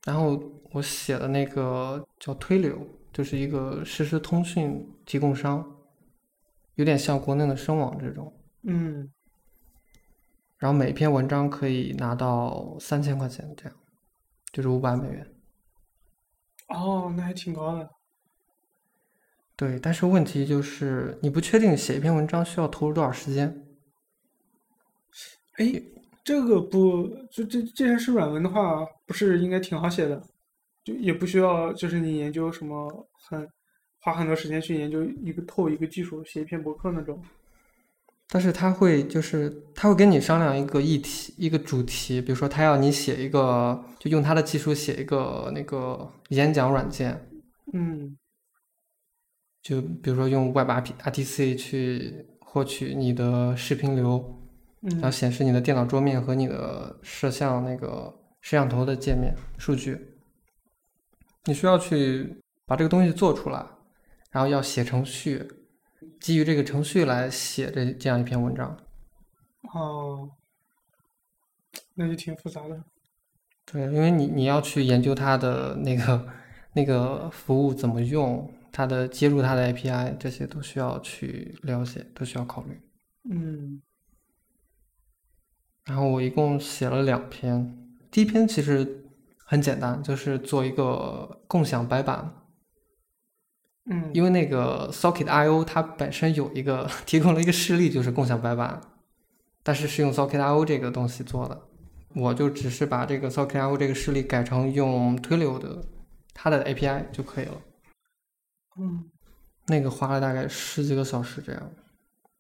[0.06, 0.40] 然后
[0.72, 5.76] 我写的那个叫推流，就是一个实时通讯提供商，
[6.76, 8.32] 有点像国内的声网这种。
[8.64, 9.12] 嗯
[10.58, 13.76] 然后每篇文章可以拿到三千块钱，这样
[14.52, 15.28] 就是五百美元。
[16.68, 17.90] 哦，那还挺高的。
[19.58, 23.66] 对，但是问题就是你不确定写一篇文章需要投入多少时间。
[25.58, 25.82] 哎，
[26.24, 30.22] 这个不就这既然是软文的话，不是应该挺好写的？
[30.84, 33.48] 就也不需要就是你研究什么很
[34.00, 37.20] 花很多时间去研究一个透一个技术，写一篇博客那种。
[38.28, 47.30] 但是他会就是他会跟你商量一个议题一个主题，比如说他要你写一个，就用他的技术写一个那个演讲软件，
[47.72, 48.18] 嗯
[49.66, 54.24] 就比如说用 Web R P R T C 去获取你的视频流，
[54.82, 60.20] 然后嗯显示你的电脑桌面和你的摄像那个摄像头的界面数据。
[61.46, 63.66] 你需要去把这个东西做出来，
[64.30, 65.44] 然后要写程序，
[66.20, 68.78] 基于这个程序来写这这样一篇文章。
[69.74, 70.30] 哦，
[71.96, 72.84] 那就挺复杂的。
[73.66, 76.28] 对，因为你你要去研究它的那个
[76.74, 82.78] 那个服务怎么用，它的接入它的 API，这些都需要去了解，都需要考虑。
[83.30, 83.82] 嗯。
[85.86, 87.78] 然后我一共写了两篇，
[88.12, 89.06] 第一篇其实
[89.46, 92.34] 很简单，就是做一个共享白板，
[93.86, 94.12] 嗯。
[94.14, 98.82] 因为那个 Socket IO 它本身有一个 提供了一个示例，就是共享白板，
[99.64, 101.62] 但是是用 Socket IO 这个东西做的，
[102.14, 105.82] 我就只是把这个 Socket IO 这个示例改成用 Twilio 的
[106.34, 107.62] 它的 API 就可以了。
[108.80, 109.04] 嗯
[109.68, 111.72] 那个花了大概十几个小时这样，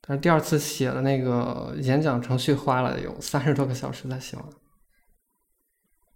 [0.01, 4.45] 但是第二次写的那个演讲程序花了有三十多个小时才写完。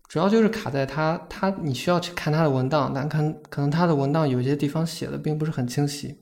[0.08, 6.18] 主要就是卡在它，它你需要去看它的文档，但看可能它的文档有些地方写的并不是很清晰。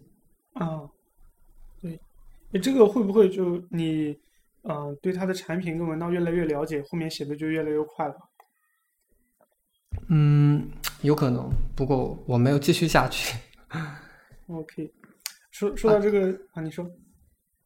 [0.53, 0.81] 啊，
[1.81, 1.99] 对，
[2.51, 4.17] 你这个会不会就你
[4.63, 8.15] 呃对它的产品跟文档越来越了解，后面写的就越来越快了？
[10.09, 10.69] 嗯，
[11.01, 13.37] 有可能，不过我没有继续下去。
[14.47, 14.93] OK，
[15.51, 16.89] 说说到这个啊，你说，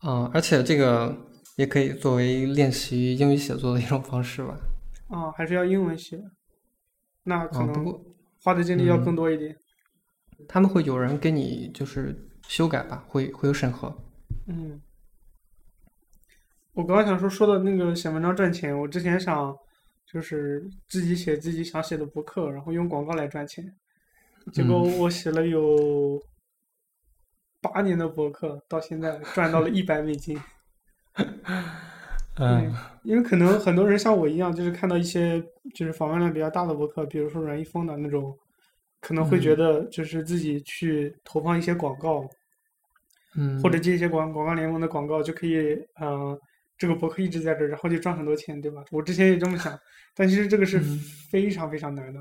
[0.03, 1.15] 嗯，而且这个
[1.57, 4.57] 也可以作为练习英语写作的一种方式吧。
[5.09, 6.19] 啊，还是要英文写，
[7.23, 8.03] 那可能
[8.41, 9.55] 花的精力要嗯更多一点。
[10.47, 12.15] 他们会有人给你就是
[12.47, 13.95] 修改吧，会会有审核。
[14.47, 14.81] 嗯，
[16.73, 19.55] 我刚刚想说，说的那个写文章赚钱，我之前想
[20.05, 23.75] 就是自己写自己想写的博客，然后用广告来赚钱，
[24.51, 26.21] 结果嗯我写了有
[27.61, 30.39] 八年的博客，到现在赚到了一百美金。
[32.39, 32.73] 嗯
[33.03, 35.43] 因为可能很多人像我一样，就是看到一些
[35.75, 38.35] 就是访问量比较大的博客，比如说阮一峰的那种，
[38.99, 42.27] 可能会觉嗯得就是自己去投放一些广告，
[43.35, 46.39] 嗯，或者接一些广广告联盟的广告，就可以，嗯、
[46.77, 48.83] 这个博客一直在这儿，然后就赚很多钱，对吧？
[48.91, 49.77] 我之前也这么想，
[50.15, 50.99] 但其实这个是嗯
[51.29, 52.19] 非常非常难的。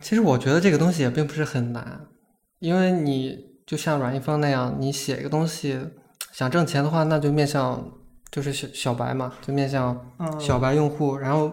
[0.00, 2.06] 其实我觉得这个东西也并不是很难，
[2.58, 5.78] 因为你就像阮一峰那样，你写一个东西
[6.32, 7.92] 想挣钱的话，那就面向
[8.30, 11.50] 就是小小白嘛，就面向嗯，小白用户，然后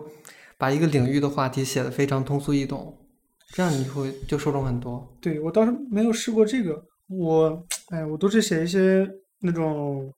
[0.58, 2.98] 把一个领域的话题写的非常通俗易懂，
[3.54, 5.16] 这样你会就受众很多。
[5.22, 10.14] 对我倒是没有试过这个，我哎，我都是写一些那种，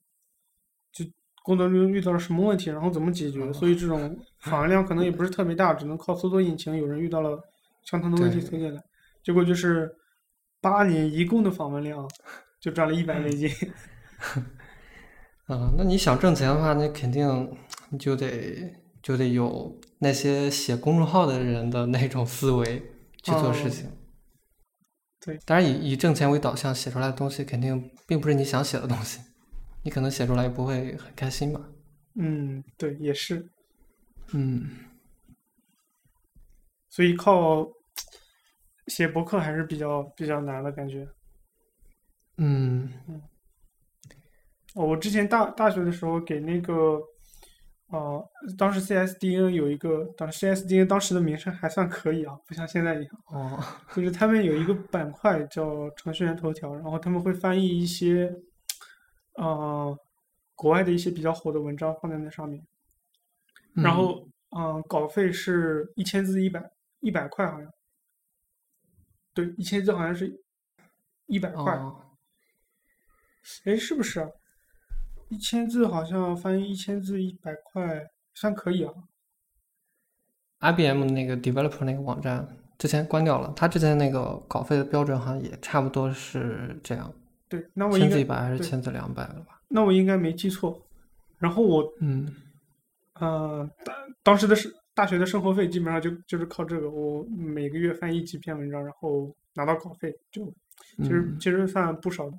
[0.92, 1.06] 就
[1.44, 7.40] 工作中遇到了什么问题，然后怎么解决，所以这种访问量可能也不是特别大，只能靠搜索引擎，有人遇到了
[7.86, 8.84] 相同的问题对推进来，
[9.24, 9.96] 结果就是
[10.60, 12.08] 八年一共的访问量
[12.60, 13.50] 就赚了一百美金。
[15.48, 17.56] 嗯， 那你想挣钱的话，那肯定
[17.90, 22.80] 你就得就得有那些写公众号的人的那种思维
[23.22, 23.92] 去做事哦情。
[25.20, 29.22] 对，当然以以挣钱为导向写出来的东西，肯定并不是你想写的东西，
[29.84, 31.62] 你可能写出来也不会很开心吧。
[32.16, 33.48] 嗯，对，也是，
[34.34, 34.70] 嗯，
[36.90, 37.68] 所以靠
[38.88, 41.08] 写博客还是比较比较难的感觉。
[42.38, 42.92] 嗯。
[44.76, 47.00] 哦，我之前大大学的时候给那个，
[47.88, 53.64] 呃，当时 CSDN 有一个，当 CSDN 当时的名声还算可以啊，不像现在一样，哦，
[53.96, 58.36] 就是他们有一个板块叫程序员头条，然后他们会翻译一些，
[59.36, 59.98] 呃，
[60.56, 62.62] 国外的一些比较火的文章放在那上面，
[63.76, 63.96] 然嗯。
[63.96, 67.70] 后，嗯、稿费是一千字一百一百块好像，
[69.36, 70.42] 对，一千字好像是
[71.28, 71.96] 一百块，哦，
[73.66, 74.28] 哎，是不是啊？
[75.30, 78.94] 一千字好像翻译一千字一百块，算可以啊。
[80.60, 87.14] IBM 那个 developer 那个网站之前关掉了，他之前那个稿费的标准好像也差不多是这样，
[87.50, 89.62] 对，那我应该千字一百还是对千字两百了吧？
[89.68, 90.82] 那我应该没记错。
[91.38, 92.34] 然后我嗯
[93.16, 100.46] 呃当当时的是大学的生活费基本上就就是靠这个，我每个月翻译几篇文章，然后拿到稿费，就
[100.98, 101.38] 其实嗯。
[101.40, 102.38] 其实算不少的。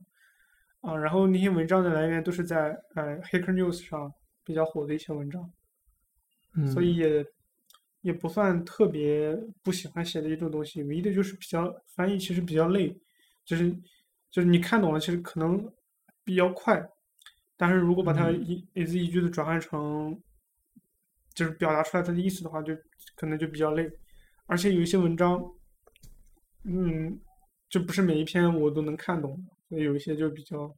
[0.81, 4.13] 啊，然后那些文章的来源都是在呃 Hacker News 上
[4.45, 5.51] 比较火的一些文章，
[6.55, 7.27] 嗯，所以也
[8.03, 12.97] 也不算特别不喜欢写的一种东西，唯一的就是比较翻译其实比较累，
[13.45, 13.71] 就是
[14.31, 15.69] 就是你看懂了，其实可能
[16.23, 16.89] 比较快，
[17.57, 18.45] 但是如果把它嗯。
[18.45, 20.17] 一一字一句的转换成，
[21.37, 22.75] 就是表达出来它的意思的话，就
[23.15, 23.89] 可能就比较累，
[24.47, 25.39] 而且有一些文章，
[26.65, 27.21] 嗯，
[27.69, 30.75] 就不是每一篇我都能看懂，所以有一些就比较，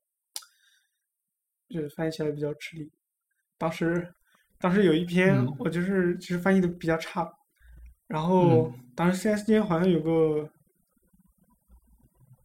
[1.68, 2.90] 就是翻译起来比较吃力。
[3.56, 4.12] 当时，
[4.58, 7.32] 当时有一篇嗯我就是其实翻译的比较差，
[8.08, 10.50] 然后嗯当时 4S 店好像有个，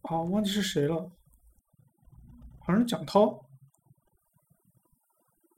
[0.02, 1.10] 哦，忘记是谁了，
[2.60, 3.44] 好像是蒋涛，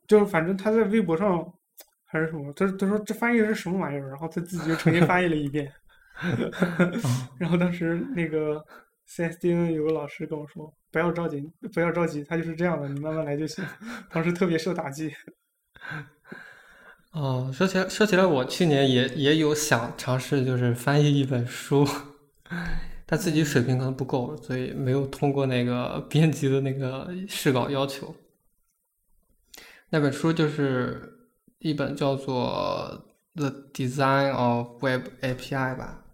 [0.06, 1.52] 就是反正他在微博上
[2.16, 5.70] 还是什么，他他说这翻译是什么玩意儿，然后他自己又重新翻译了一遍，
[7.38, 8.64] 然后当时那个
[9.08, 13.62] CSDN 有个老师跟我说，不要着急，不要着急，他就是这样的，你慢慢来就行。
[14.10, 15.12] 当时特别受打击。
[17.12, 21.86] 哦，说起来说起来，我去年也也有想尝试，就是翻译一本书，
[23.06, 28.14] 但自己水平可能不够，所以没有通过那个编辑的那个试稿要求。
[29.90, 31.15] 那本书就是
[31.58, 33.06] 一本叫做
[33.40, 36.04] 《The Design of Web API》吧，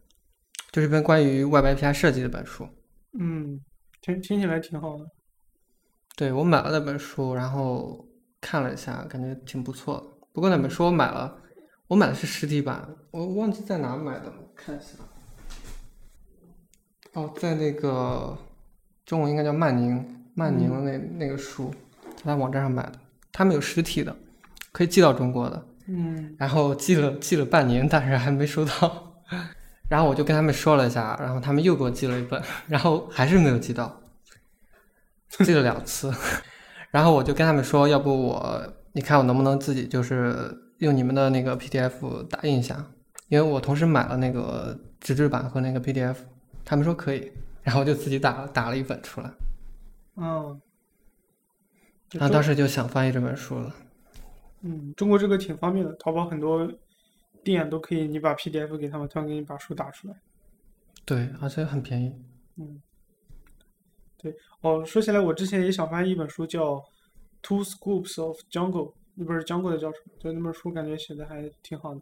[0.70, 2.68] 就是一本关于 Web API 设计的本书。
[3.18, 3.60] 嗯，
[4.00, 5.04] 听听起来挺好的。
[6.16, 8.06] 对，我买了那本书，然后
[8.40, 10.26] 看了一下，感觉挺不错的。
[10.32, 11.38] 不过那本书我买了，
[11.88, 14.98] 我买的是实体版，我忘记在哪买的了，看一下。
[17.14, 18.38] 哦，在那个
[19.04, 21.70] 中文应该叫曼宁，曼宁的那、那个书，
[22.16, 22.98] 在他网站上买的，
[23.30, 24.16] 他们有实体的，
[24.72, 25.66] 可以寄到中国的。
[25.86, 29.14] 嗯然后寄了寄了半年，但是还没收到。
[29.90, 34.00] 然后我就跟他们说了一下，然后他们又给我寄了一本，然后还是没有寄到，
[35.28, 36.12] 寄了两次。
[36.90, 42.86] 然后我就跟他们说，要不我你看我能不能自己就是用你们的那个 PDF 打印一下，
[43.28, 46.16] 因为我同时买了那个纸质版和那个 PDF，
[46.64, 49.30] 他们说可以，然后我就自己打打了一本出来，
[50.16, 50.60] 嗯，
[52.12, 53.74] 然后当时就想翻译这本书了。
[54.62, 56.70] 嗯，中国这个挺方便的，淘宝很多
[57.42, 60.14] 店都可以，你把 PDF 给他们，他们给你把书打出来。
[61.04, 62.12] 对，而且很便宜。
[62.56, 62.80] 嗯，
[64.16, 66.74] 对，哦，说起来，我之前也想翻译一本书，叫
[67.42, 72.00] 《Two Scoops of Jungle》，那本是 Jungle 的教程，就那本书感觉写的还挺好的。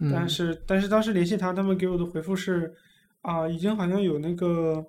[0.00, 2.74] 但嗯，是但是当时联系他，他们给我的回复是，
[3.20, 4.84] 啊、已经好像有那个，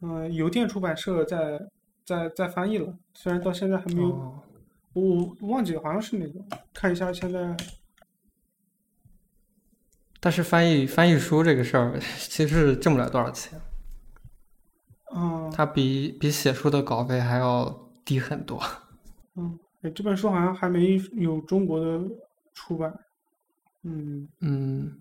[0.00, 1.68] 嗯、邮电出版社在
[2.04, 4.42] 在在翻译了，虽然到现在还没有，哦。
[4.94, 6.40] 我我忘记了，好像是那个，
[6.74, 7.56] 看一下现在，
[10.20, 13.60] 但是翻译翻译书这个事儿，其实是挣不了多少钱，
[15.14, 18.62] 嗯它比比写书的稿费还要低很多。
[19.34, 22.00] 嗯，哎，这本书好像还没有中国的
[22.52, 22.94] 出版，
[23.82, 24.98] 嗯，嗯，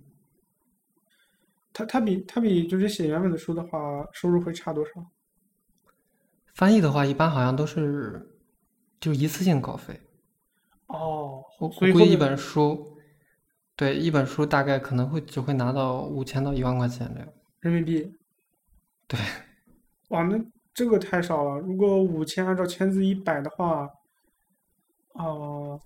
[1.73, 5.05] 它它比它比就是写原本的书的话，收入会差多少？
[6.53, 8.30] 翻译的话一般好像都是
[9.01, 9.99] 就一次性稿费。
[10.87, 12.97] 哦，我估计一本书，
[13.75, 17.27] 对，一本书大概可能会只会拿到五千到一万块钱这样。
[17.59, 18.17] 人民币。
[19.07, 19.19] 对，
[20.09, 20.39] 哇，那
[20.73, 21.59] 这个太少了。
[21.59, 23.89] 如果五千按照千字一百的话，
[25.13, 25.81] 哦、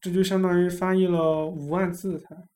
[0.00, 2.47] 这就相当于翻译了五万字才。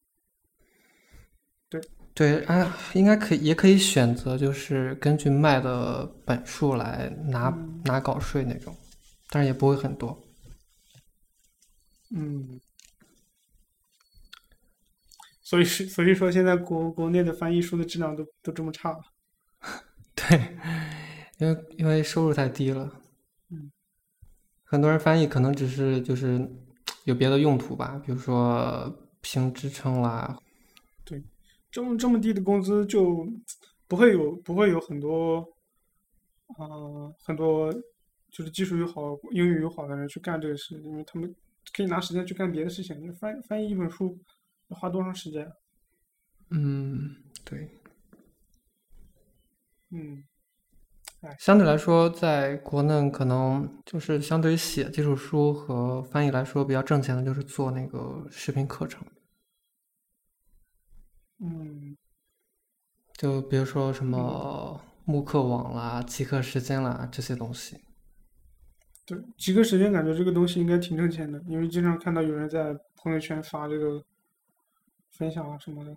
[2.14, 8.76] 对，啊，应该可以，也可以选择就是根据卖的本数来拿嗯拿稿税那种，
[9.30, 10.22] 但是也不会很多。
[12.14, 12.60] 嗯，
[15.42, 18.98] 所以是所以说现在国国内的翻译书的质量都都这么差了。
[20.14, 20.58] 对，
[21.38, 22.92] 因为因为收入太低了，
[23.50, 23.72] 嗯，
[24.64, 26.46] 很多人翻译可能只是就是
[27.04, 30.38] 有别的用途吧，比如说评职称啦，
[31.72, 33.26] 这么这么低的工资就
[33.88, 35.44] 不会有不会有很多，
[36.58, 37.72] 呃，很多
[38.30, 41.34] 就是技术又好、英语又好的人去干这个事，因为他们
[41.74, 43.00] 可以拿时间去干别的事情。
[43.02, 44.18] 你翻翻译一本书
[44.68, 45.50] 要花多长时间？
[46.50, 47.68] 嗯，对，
[49.90, 50.22] 嗯，
[51.38, 59.02] 相对来说，在国内可能就是相对于写技术书和翻译来说比较挣钱的，就是做那个视频课程，
[61.42, 61.96] 嗯
[63.14, 67.76] 就比如说什么慕课网啦、极客时间啦这些东西。
[69.04, 74.00] 对，极客时间感觉这个东西应该挺挣钱的，因为经常看到有人在朋友圈发这个
[75.10, 75.96] 分享啊什么的。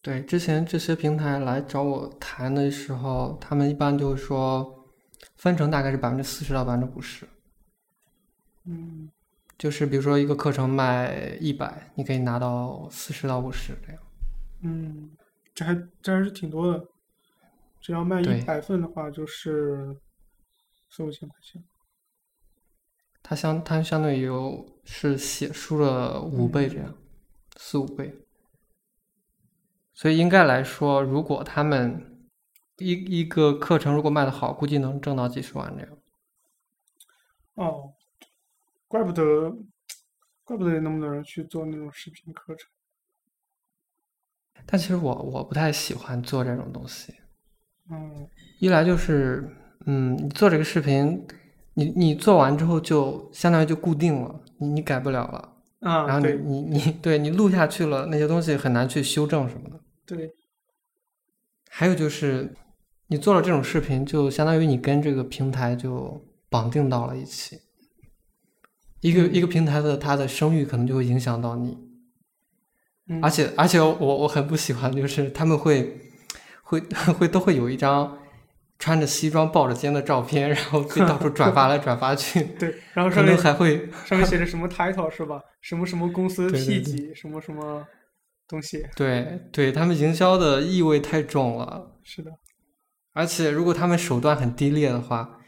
[0.00, 4.86] 对，之前这些平台来找我谈的时候，他们一般就是说
[5.36, 7.26] 分成大概是百分之四十到百分之五十，
[8.66, 9.10] 嗯
[9.58, 14.00] 就是比如说一个课程卖一百，你可以拿到四十到五十这样。
[14.64, 15.10] 嗯，
[15.54, 16.88] 这还这还是挺多的。
[17.80, 19.94] 只要卖对一百份的话，就是
[20.88, 21.62] 四五千块钱。
[23.22, 26.94] 它相它相对于有是写书的五倍这样，
[27.56, 28.14] 四五倍。
[29.92, 32.26] 所以应该来说，如果他们
[32.78, 35.98] 一一个课程如果卖的好，估计能挣到几十万这样。
[37.54, 37.92] 哦，
[38.88, 39.54] 怪不得，
[40.42, 42.70] 怪不得有那么多人去做那种视频课程。
[44.66, 47.12] 但其实我我不太喜欢做这种东西，
[47.90, 48.28] 嗯
[48.60, 49.48] 一来就是，
[49.86, 51.26] 嗯，你做这个视频，
[51.74, 55.50] 你你做完之后就相当于就固定了，你你改不了了。
[55.80, 59.78] 啊然啊，后你你你对你录下去了，那些东西很难去修正什么的。
[60.06, 60.30] 对，
[61.68, 62.54] 还有就是，
[63.08, 67.60] 你做了这种视频，就相当于你跟这个平台就绑定到了一起。
[69.00, 71.76] 一个一个平台的它的声誉可能就会影响到你，
[73.08, 76.00] 嗯而且而且我我很不喜欢，就是他们会
[76.62, 76.80] 会
[77.18, 78.18] 会都会有一张
[78.78, 85.40] 穿着西装抱着肩的照片，然后被到处转发来转发去， 对，然后上面还会上面写着什么 title 是吧？
[85.60, 87.86] 什么什么公司 P 对级，什么什么
[88.48, 88.84] 东西？
[88.96, 91.92] 对对他们营销的意味太重了。
[92.02, 92.30] 是的，
[93.12, 95.38] 而且如果他们手段很低劣的话，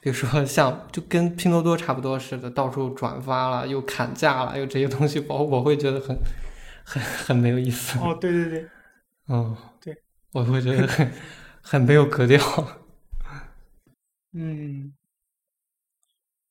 [0.00, 6.16] 比如说像就跟拼多多差不多似的，到处转发了，又砍价了，又这些东西，我我会觉得很
[6.84, 7.98] 很很没有意思。
[7.98, 8.68] 哦，对对对，
[9.28, 9.96] 嗯，对，
[10.32, 11.10] 我会觉得很
[11.62, 12.38] 很没有格调。
[14.32, 14.92] 嗯，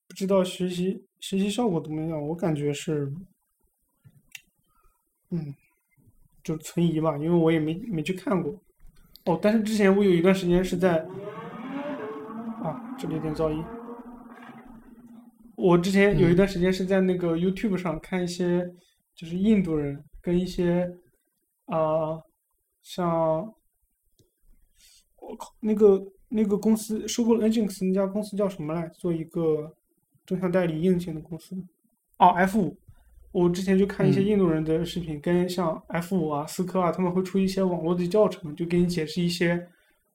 [0.07, 2.21] 不知道学习学习效果怎么样？
[2.29, 3.13] 我感觉是，
[5.29, 5.53] 嗯，
[6.43, 8.59] 就存疑吧，因为我也没没去看过。
[9.25, 10.97] 哦，但是之前我有一段时间是在，
[12.63, 13.63] 啊，这里有点噪音。
[15.55, 18.65] 我之前有一段时间是在那个 YouTube 上看一些，
[19.15, 20.97] 就是印度人跟一些，
[21.65, 22.23] 啊、
[22.81, 23.53] 像，
[25.17, 28.87] 我靠，那个那个公司收购了 Nginx 那家公司叫什么来？
[28.87, 29.75] 做一个
[30.25, 31.55] 正向代理硬件的公司。
[32.17, 32.75] 哦，F 五。
[33.33, 39.53] 我之前就看一些嗯印度人的视频，跟像 F 五啊、思科啊，他们会出一些网络的教程，就给你解释一些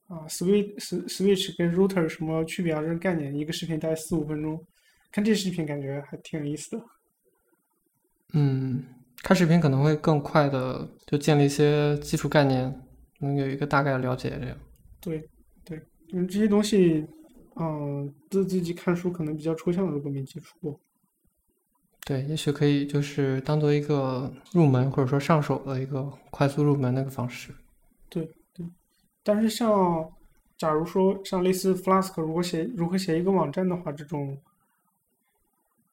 [0.06, 0.76] 啊 switch
[1.08, 4.64] switch 跟 router 什么区别啊这种概念，一个视频大概四五分钟。
[5.10, 6.84] 看这视频感觉还挺有意思的。
[8.34, 8.84] 嗯，
[9.22, 12.72] 看视频可能会更快的就建立一些基础概念，
[13.20, 14.30] 能有一个大概的了解。
[14.40, 14.56] 这样，
[15.00, 15.28] 对
[15.64, 17.06] 对，因为这些东西，
[17.56, 20.80] 嗯，自自己看书可能比较抽象，如果没接触过。
[22.06, 27.52] 对，也许可以就是当做一个入门或者说上手的一个快速入门的一个方式。
[28.08, 28.64] 对对，
[29.22, 30.08] 但是像
[30.56, 34.38] 假如说像类似 Flask，如果写如何写一个网站的话，这种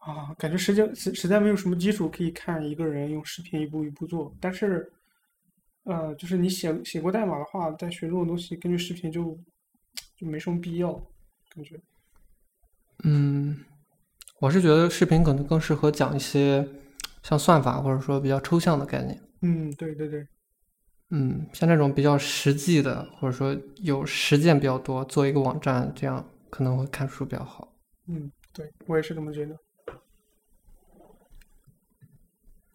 [0.06, 4.32] 啊，感觉实际实实在没有什么基础可以看一个人用视频一步一步做。
[4.40, 4.88] 但是，
[5.84, 9.36] 呃，就是你写写过代码的话，再学这种东西，根据视频就
[10.16, 10.94] 就没什么必要，
[11.56, 11.76] 感觉。
[13.04, 13.66] 嗯，
[14.40, 16.68] 我是觉得视频可能更适合讲一些
[17.24, 19.20] 像算法或者说比较抽象的概念。
[19.42, 20.28] 嗯，对对对，
[21.10, 27.74] 嗯，像这种比较实际的，或者说有实践比较多，做一个网站，这样可能会看书比较好。
[28.08, 29.58] 嗯，对我也是这么觉得。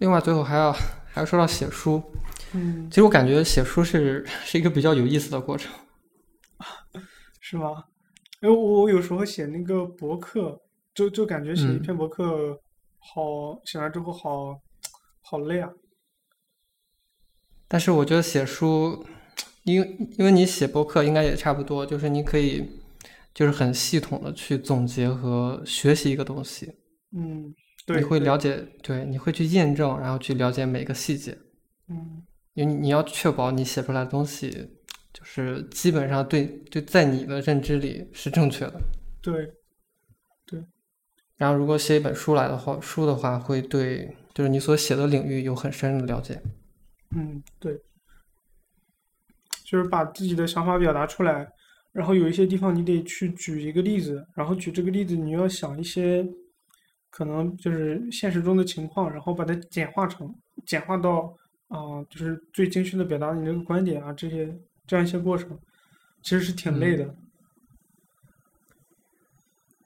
[0.01, 2.03] 另外，最后还要还要说到写书，
[2.53, 5.71] 嗯其，实我感觉写书是是一个比较有意思的过程。
[7.41, 7.85] 是吗？
[8.43, 10.59] 因为我我有时候写那个博客，
[10.95, 12.59] 就就感觉写一嗯篇博客
[12.99, 14.59] 好，写完之后好
[15.21, 15.71] 好累啊。
[17.69, 19.05] 但是我觉得写书，
[19.65, 22.67] 因为因为你写博客应该也差不多，就是你可以
[23.35, 26.73] 就是很系统的去总结和学习一个东西，
[27.15, 31.37] 嗯，对，你会了解，对，你会去验证，然后去了解每个细节，
[31.89, 32.23] 嗯
[32.55, 34.51] 因为你要确保你写出来的东西
[35.13, 38.81] 就是基本上对就在你的认知里是正确的。
[39.23, 39.53] 对
[40.47, 40.63] 对，
[41.37, 46.41] 然后如果写一本书来的话，书的话会对就是你所写的领域有很深的了解。
[47.17, 47.81] 嗯对，
[49.65, 51.49] 就是把自己的想法表达出来，
[51.93, 56.25] 然后有一些地方你得去举一个例子，然后举这个例子你要想一些
[57.21, 61.37] 可能就是现实中的情况，然后把它简化成简化到
[61.69, 65.51] 啊、就是最精确的表达你这个观点啊，这些这样一些过程，
[66.23, 67.15] 其实是挺累的。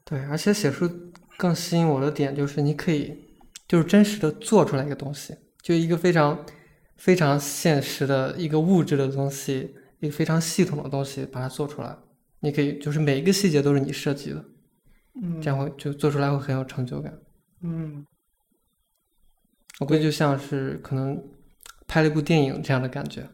[0.05, 0.89] 对，而且写书
[1.37, 3.27] 更吸引我的点就是你可以
[3.67, 6.47] 就是真实的做出来一个东西，就一个非常
[6.97, 11.99] 非常现实的一个物质的东西，一个非常系统的东西，把它做出来。
[12.39, 14.45] 你可以就是每一个细节都是你设计的，
[15.21, 17.13] 嗯，这样会就做出来会很有成就感。
[17.67, 18.07] 嗯
[19.81, 21.21] 我估计就像是可能
[21.89, 23.29] 拍了一部电影这样的感觉。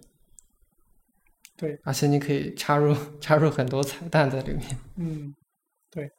[1.56, 4.78] 对，而且你可以插入 插入很多彩蛋在里面。
[4.96, 5.34] 嗯，
[5.90, 6.10] 对，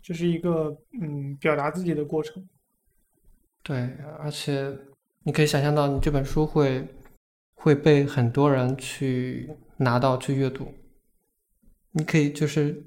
[0.00, 2.48] 这是一个嗯表达自己的过程。
[3.62, 3.76] 对，
[4.18, 4.74] 而且
[5.24, 6.88] 你可以想象到，你这本书会
[7.52, 10.72] 会被很多人去拿到去阅读。
[11.90, 12.82] 你可以就是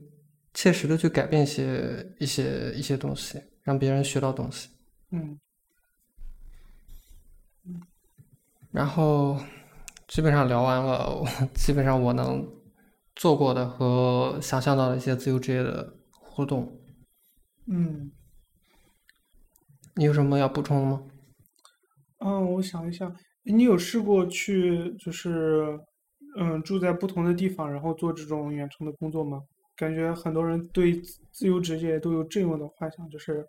[0.53, 4.69] 切实的去改变一些一些一些东西，让别人学到东西。
[5.11, 5.39] 嗯
[8.71, 9.39] 然后
[10.07, 12.47] 基本上聊完了，我基本上我能
[13.15, 16.79] 做过的和想象到的一些自由职业的互动。
[17.67, 18.11] 嗯
[19.95, 21.03] 你有什么要补充的吗？
[22.17, 25.79] 嗯，我想一想，你有试过去就是
[26.39, 29.43] 嗯住在不同的地方，然后做这种远程的工作吗？
[29.75, 33.45] 感觉很多人对自自由职业都有这样的幻想，就是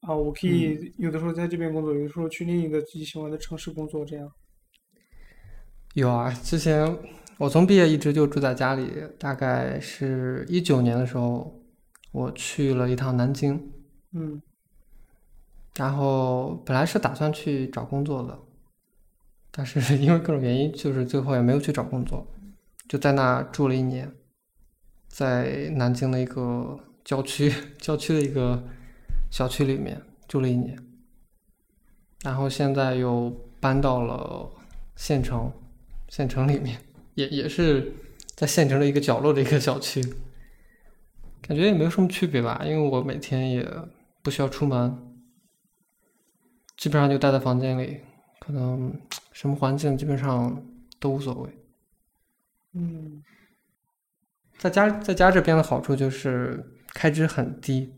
[0.00, 4.30] 啊，我可以有的时候在这边工作，有的时候去另一个自己喜欢的城市工作，这样。
[5.94, 6.98] 有啊，之前
[7.38, 11.58] 我从毕业一直就住在家里，大概是一九年的时候，
[12.12, 13.72] 我去了一趟南京，
[14.12, 14.42] 嗯
[15.74, 18.38] 然后本来是打算去找工作的，
[19.50, 22.26] 但是 因为各种原因，就是最后也没有去找工作，
[22.88, 24.10] 就在那住了一年，
[25.16, 28.62] 在南京的一个郊区郊区的一个
[29.30, 29.98] 小区里面
[30.28, 30.78] 住了一年，
[32.22, 34.46] 然后现在又搬到了
[34.94, 35.50] 县城，
[36.10, 36.82] 县城里面
[37.14, 37.94] 也也是
[38.34, 40.02] 在县城的一个角落的一个小区，
[41.40, 43.66] 感觉也没有什么区别吧，因为我每天也
[44.22, 45.02] 不需要出门。
[46.76, 48.02] 基本上就待在房间里，
[48.38, 48.94] 可能
[49.32, 50.62] 什么环境基本上
[51.00, 51.50] 都无所谓。
[52.74, 53.24] 嗯
[54.58, 57.94] 在家在家这边的好处就是开支很低，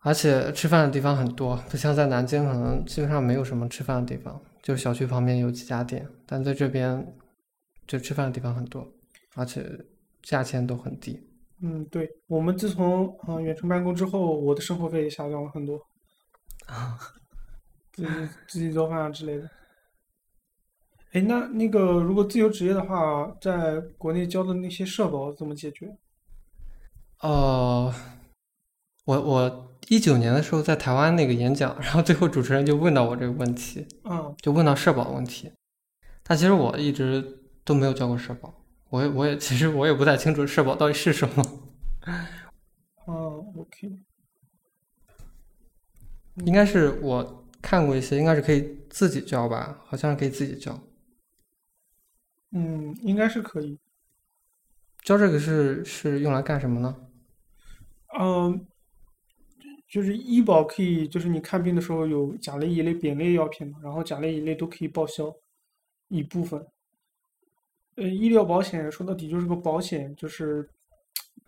[0.00, 7.16] 而且吃饭的地方很多，不像在南京可能基本上没有什么吃饭的地方，就小区旁边有几家店，但在这边
[7.86, 8.86] 就吃饭的地方很多，
[9.34, 9.64] 而且
[10.22, 11.20] 价钱都很低。
[11.62, 15.80] 嗯，对，我们自从嗯、呃远程办公之后，我的生活费也下降了很多
[16.66, 16.98] 啊。
[17.92, 18.08] 自己
[18.46, 19.48] 自己做饭啊之类的。
[21.16, 25.96] 哎，那那个如果自由职业的话，在国内交的那些社保怎么解决？
[27.22, 27.90] 呃，
[29.06, 35.50] 我我一九年的时候在台湾那个演讲，然后最后主持人就问到我这个问题，嗯就问到社保问题。
[36.22, 38.52] 但其实我一直都没有交过社保，
[38.90, 41.42] 我也我也其实我也不太清楚社保到底是什么。
[43.06, 43.90] 嗯，OK，
[46.44, 50.78] 应该是我看过一些，应该是可以自己交吧，好像是可以自己交。
[52.58, 53.78] 嗯，应该是可以。
[55.02, 56.96] 交这个是是用来干什么呢？
[58.18, 58.66] 嗯，
[59.86, 65.36] 就是医保可以，就是你看病的时候有甲类、乙类、丙类药品嘛，然后甲类、乙类都可以报销
[66.08, 66.66] 一部分。
[67.96, 70.66] 呃，医疗保险说到底就是个保险，就是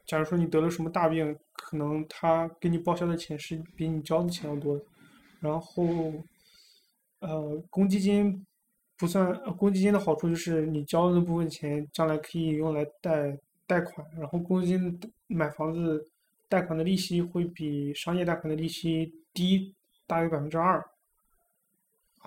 [0.04, 4.84] 假如说你得了什么大病，可能他给你报销的钱是比你交的钱要多的。
[5.40, 6.12] 然后，
[7.20, 8.44] 呃，公积金
[8.98, 16.04] 不算，呃公积金的好处就是你交的那部分钱将来可以用来贷贷款，然后公积金买房子
[16.48, 19.72] 贷款的利息会比商业贷款的利息低
[20.06, 20.84] 大约百分之二，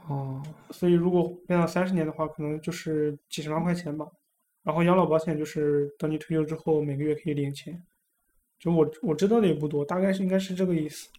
[0.08, 4.08] 哦，所以如果变到三十年的话，可能就是几十万块钱吧。
[4.64, 7.84] 然后养老保险就是等你退休之后每个月可以领钱，
[8.60, 11.10] 就我我知道的也不多，大概是应该是这个意思。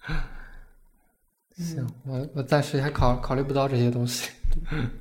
[1.56, 4.30] 行，我我暂时还考考虑不到这些东西，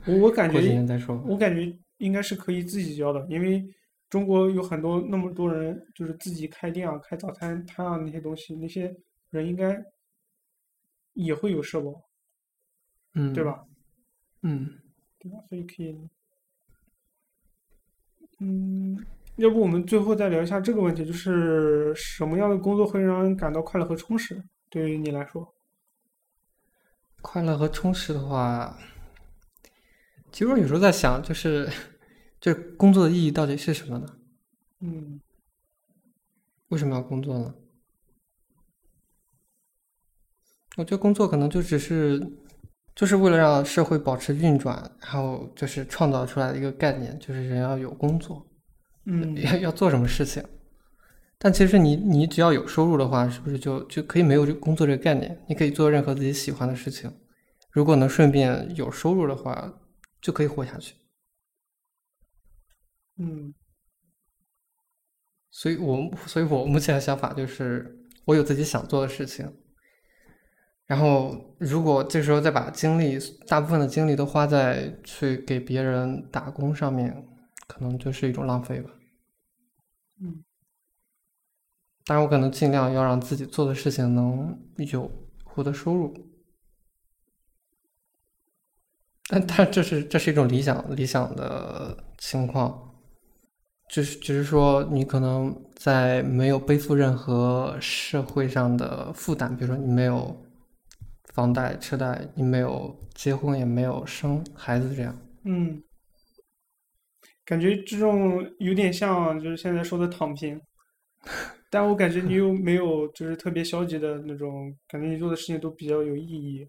[0.05, 1.21] 我我感过几觉年再说。
[1.27, 3.63] 我感觉应该是可以自己交的，因为
[4.09, 8.95] 中国有很多那么多人就是自己开店啊、开早餐摊啊那些东西，那些
[9.29, 9.83] 人应该
[11.13, 11.91] 也会有社保，
[13.15, 13.43] 嗯，对？
[13.43, 13.63] 吧？
[14.41, 14.69] 嗯，
[15.19, 15.37] 对吧？
[15.49, 15.97] 所以可以，
[18.39, 18.97] 嗯，
[19.37, 24.43] 要不我们最后再聊一下这个问题，就是什么样的工作会让人感到快乐和充实？
[24.69, 25.53] 对于你来说，
[27.21, 28.77] 快乐和充实的话，
[30.33, 31.69] 其实我有时候在想，就是
[32.41, 34.07] 这工作的意义到底是什么呢？
[34.81, 35.21] 嗯
[36.69, 37.53] 为什么要工作呢？
[40.75, 42.19] 我觉得工作可能就只是，
[42.95, 48.43] 就是为了让社会保持运转，然后就是创造出来的一个概念，就是人要有工作，
[49.05, 50.43] 嗯要要做什么事情。
[51.37, 55.39] 但其实你你只要有收入的话，是不是就就可以没有这工作这个概念？
[55.47, 57.13] 你可以做任何自己喜欢的事情。
[57.69, 59.71] 如果能顺便有收入的话，
[60.23, 60.95] 就可以活下去。
[63.17, 63.53] 嗯
[65.51, 67.95] 所以我所以我目前的想法就是，
[68.25, 69.55] 我有自己想做的事情，
[70.87, 77.27] 然后如果这时候再把精力大部分的精力都花在去给别人打工上面，
[77.67, 78.89] 可能就是一种浪费吧。
[80.21, 80.43] 嗯
[82.05, 84.59] 当然，我可能尽量要让自己做的事情能
[84.91, 85.09] 有
[85.45, 86.13] 获得收入，
[89.29, 92.93] 但但这是这是一种理想理想的情况，
[93.89, 100.35] 就是只是说你可能在没有背负任何社会上的负担，比如说你没有
[101.33, 105.17] 房贷车贷，你没有结婚，也没有生孩子这样。
[105.45, 105.81] 嗯，
[107.45, 110.61] 感觉这种有点像就是现在说的躺平，
[111.69, 116.67] 但我感觉你又没有就是特别消极的那种，感觉你做的事情都比较有意义，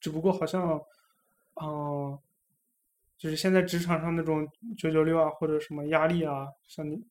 [0.00, 0.80] 只不过好像，
[1.62, 2.18] 嗯、
[3.16, 4.46] 就是现在职场上那种
[4.76, 7.02] 九九六啊或者什么压力啊，像你，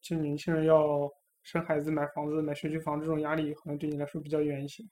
[0.00, 1.10] 就年轻人要
[1.42, 4.84] 生孩子、买房子、买学区房这种压力，可能对你来说比较远一些。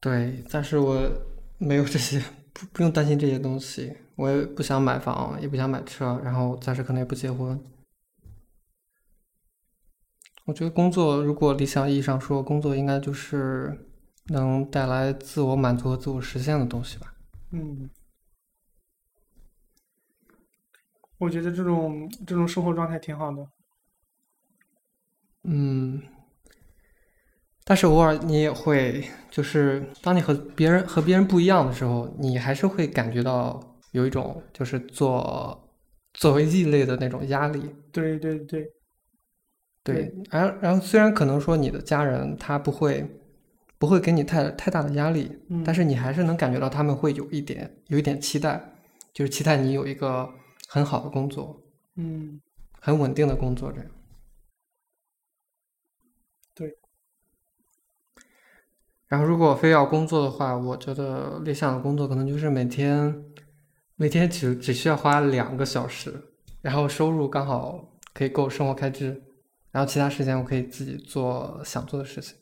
[0.00, 1.10] 对，但是我
[1.58, 2.20] 没有这些，
[2.52, 3.96] 不不用担心这些东西。
[4.16, 7.62] 我也不想买房，也不想买车，然后暂时可能也不结婚。
[10.46, 13.85] 我觉得工作，如果理想意义上说，工作应该就是
[14.28, 17.14] 能带来自我满足和自我实现的东西吧。
[17.52, 17.88] 嗯，
[21.18, 23.48] 我觉得这种这种生活状态挺好的。
[25.44, 26.02] 嗯，
[27.62, 35.70] 但是偶尔你也会，就是当你和别人和别人不一样的时候，你还是会感觉到有一种就是做
[36.14, 37.74] 作为异类的那种压力。
[37.92, 38.72] 对对对，
[39.84, 43.08] 对，然后然后虽然可能说你的家人他不会
[43.78, 48.72] 不会给你太太大的压力，嗯，但是你还是能感觉到他们会有一点有一点期待，
[49.12, 50.28] 就是期待你有一个
[50.68, 51.62] 很好的工作，
[51.96, 52.40] 嗯，
[52.80, 53.86] 很稳定的工作这样。
[56.54, 56.78] 对。
[59.08, 63.24] 然后如果非要工作的话，我觉得理想的工作可能就是每天
[63.96, 66.12] 每天只只需要花两个小时，
[66.62, 69.22] 然后收入刚好可以够生活开支，
[69.70, 72.36] 然后其他时间我可以自己做想做的事情。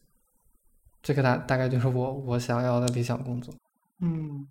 [1.05, 3.55] 这个大大概就是我我想要的理想工作。
[4.00, 4.48] 嗯，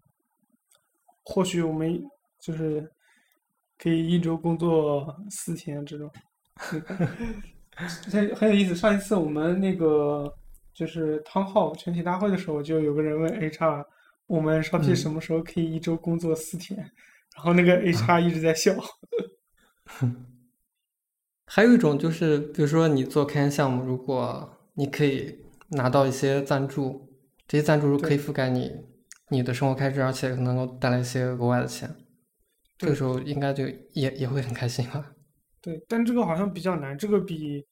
[1.23, 2.01] 或许我们
[2.39, 2.89] 就是
[3.77, 6.09] 可以一周工作四天这种，
[7.75, 8.75] 很很有意思。
[8.75, 10.31] 上一次我们那个
[10.73, 13.83] 就是汤浩全体大会的时候，就有个人问 HR，
[14.27, 16.77] 我们烧皮嗯什么时候可以一周工作四天？
[17.35, 18.75] 然后那个 HR 一直在笑。
[21.47, 25.42] 还有一种就是，比如说你做开源项目，如果你可以
[25.75, 27.09] 拿到一些赞助，
[27.47, 28.71] 这些赞助可以覆盖你
[29.29, 31.95] 你的生活开支，而且能够带来一些额外的钱，
[32.77, 35.13] 这个时候应该就也也会很开心吧。
[35.61, 37.65] 对，但这个好像比较难，这个比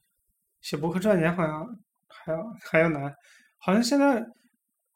[0.62, 1.68] 写博客赚钱好像
[2.08, 3.14] 还要还要难。
[3.58, 4.26] 好像现在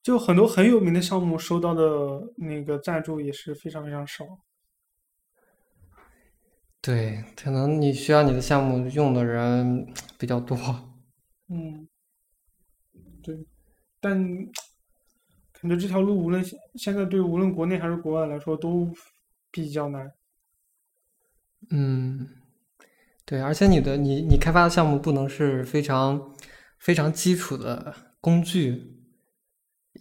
[0.02, 1.84] 就很多很有名的项目收到的
[2.38, 4.26] 那个赞助也是非常非常少。
[6.82, 9.86] 对，可能你需要你的项目用的人
[10.18, 10.56] 比较多。
[11.50, 11.95] 嗯，对，
[14.06, 14.16] 但
[15.60, 18.94] 感觉这条路无论现现在对无论国内还是国外来说都
[19.50, 20.14] 比较难。
[21.72, 22.30] 嗯，
[23.26, 26.36] 对，而且你的你你开发的项目不能是非常
[26.78, 28.96] 非常基础的工具，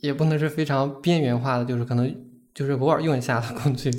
[0.03, 2.15] 也不能是非常边缘化的，就是可能
[2.53, 3.91] 就是偶尔用一下的工具，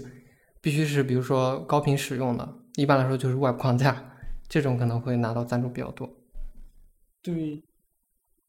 [0.61, 4.15] 必须是比如说高频使用的，一般来说就是 Web 框架，
[4.47, 6.07] 这种可能会拿到赞助比较多。
[7.23, 7.63] 对，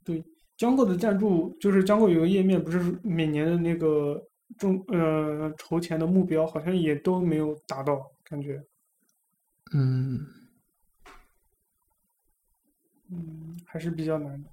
[0.05, 0.23] 对
[0.59, 4.23] ，Django 的赞助就是 Django 有个页面，不是每年的那个
[4.59, 8.63] 中呃筹钱的目标好像也都没有达到，感觉。
[9.75, 10.21] 嗯，
[13.11, 14.49] 嗯，还是比较难的。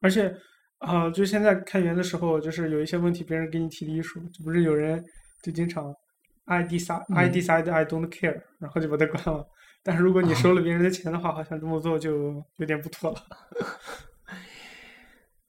[0.00, 0.34] 而且，
[0.78, 5.04] 啊、就现在开源的时候，就是有一些问题，别人给你提的数，就不是有人
[5.42, 5.94] 就经常
[6.44, 9.46] I decide I 嗯 decide I don't care，然后就把它关了。
[9.82, 13.18] 但是如果你收了别人的钱的话，好像这么做就有点不妥了。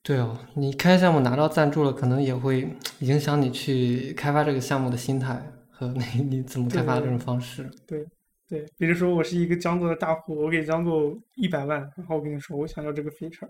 [0.02, 2.68] 对哦，你开项目拿到赞助了，可能也会
[3.00, 7.70] 影响你去开发这个项目的心态和你 你怎么开发这种方式。
[7.86, 8.04] 对
[8.48, 13.48] 对，比如说我是一个 Django 的大户，我给 Django 一百万，然后我跟你说我想要这个 feature，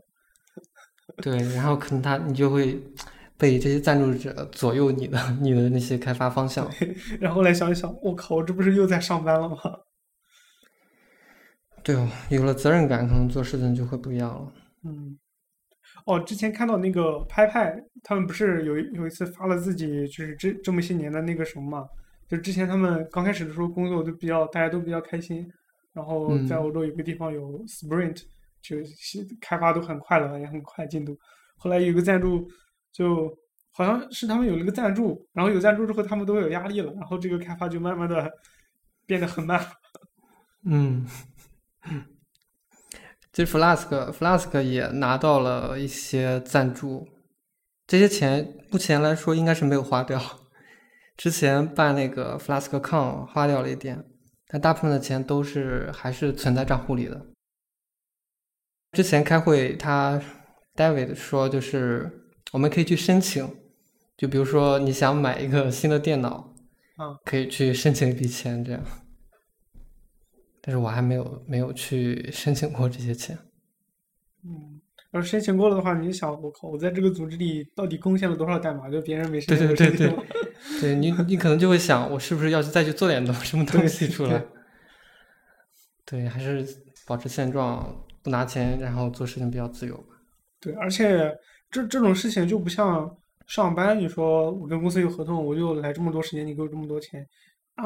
[1.22, 2.78] 对，然后可能他你就会
[3.38, 6.70] 被这些赞助者左右你的你的那些开发方向。
[7.18, 9.56] 然后来想一想，我靠，我这不是又在上班了吗？
[11.82, 14.52] 对哦，有了责任感，可能做事情就会不一样了。
[14.84, 15.18] 嗯，
[16.06, 21.88] 哦，之前看到那个拍拍，他们不是有有一次发了自己就是这这么些年的那个什么嘛？
[22.28, 25.46] 就之前他们刚开始的时候工作都比较大家都比较开心，
[25.92, 28.22] 然后在欧洲有个地方有 Sprint，
[28.60, 28.76] 就
[29.40, 31.18] 开发都很快了，也很快进度。
[31.56, 32.48] 后来有个赞助，
[32.92, 33.36] 就
[33.72, 38.32] 好像是他们有了个赞助，然后有赞助之后他们都有压力了，然后这个开发就慢慢的
[39.04, 39.60] 变得很慢。
[40.64, 41.04] 嗯。
[43.32, 47.08] 其实 Flask，Flask 也拿到了一些赞助，
[47.86, 50.20] 这些钱目前来说应该是没有花掉。
[51.16, 54.04] 之前办那个 FlaskCon 花掉了一点，
[54.48, 57.26] 但大部分的钱都是还是存在账户里的。
[58.92, 60.20] 之前开会，他
[60.74, 62.10] David 说，就是
[62.52, 63.48] 我们可以去申请，
[64.16, 66.54] 就比如说你想买一个新的电脑，
[66.96, 68.82] 啊，可以去申请一笔钱这样。
[70.64, 73.36] 但是我还没有没有去申请过这些钱。
[74.44, 78.88] 嗯，要是申请过了的话，你想，我靠，我在这个组织里到底贡献了多少代码？
[78.88, 80.16] 就别人没申请对对对对，
[80.80, 84.44] 对你你可能就会想，我是不是要去再去做点东什么东西出来？
[86.04, 86.64] 对，还是
[87.06, 90.14] 保持现状，不拿钱，然后做事情比较自由吧。
[90.60, 91.36] 对，而且
[91.70, 93.16] 这这种事情就不像
[93.48, 97.26] 上班，你说我跟公司有合同，我就来这么多时间，你给我这么多钱，
[97.74, 97.84] 啊。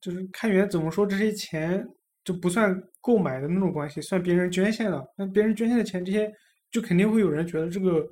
[0.00, 1.04] 就是开源怎么说？
[1.04, 1.84] 这些钱
[2.24, 5.04] 就不算购买的那种关系，算别人捐献的。
[5.16, 6.30] 那别人捐献的钱，这些
[6.70, 8.06] 就肯定会有人觉得这个，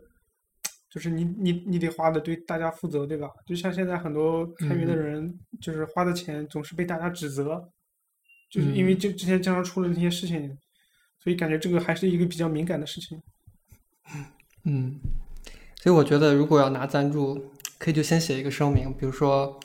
[0.90, 3.28] 就是你你你得花的对大家负责，对吧？
[3.46, 7.62] 就像现在很多开源的人，就是花的钱总是被大家指责，
[8.50, 10.58] 就是因为这之前经常出了那些事情，
[11.22, 13.22] 所以感觉这个还是一个比较敏感的事情。
[14.64, 14.98] 嗯，
[15.76, 19.60] 所以我觉得如果要拿赞助，可以就先写一个声明，比如说。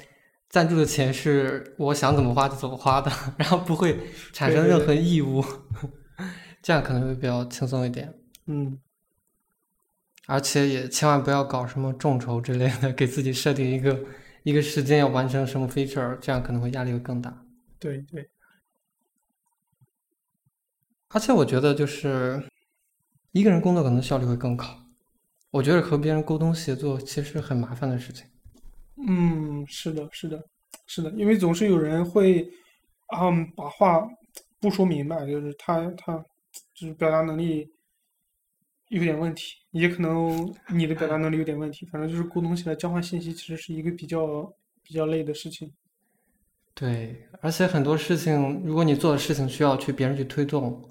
[0.51, 3.97] 赞助的钱是我想怎么花就怎么花的，然后不会
[4.33, 5.43] 产生任何义务，
[6.61, 8.13] 这样可能会比较轻松一点。
[8.47, 8.77] 嗯，
[10.27, 13.97] 而且也千万不要搞什么众筹之类的，给自己设定一个
[14.43, 17.45] 一个时间要完成什么 feature，这样可能会压力会更大。
[17.79, 18.29] 对对。
[21.07, 22.43] 而且我觉得就是
[23.31, 24.65] 一个人工作可能效率会更高。
[25.49, 28.25] 我觉得和别人沟通协作其实很麻烦的事情。
[29.07, 30.43] 嗯，是的，是的，
[30.87, 32.47] 是的，因为总是有人会，
[33.19, 34.07] 嗯，把话
[34.59, 36.23] 不说明白，就是他他
[36.73, 37.67] 就是表达能力
[38.89, 45.71] 有点问题，也可能你的表达能力有点问题，反正就是沟通起来交换信息其实是一个比较比较累的事情。
[46.73, 50.81] 对，而且很多事情，如果你做的事情需要去别人去推动，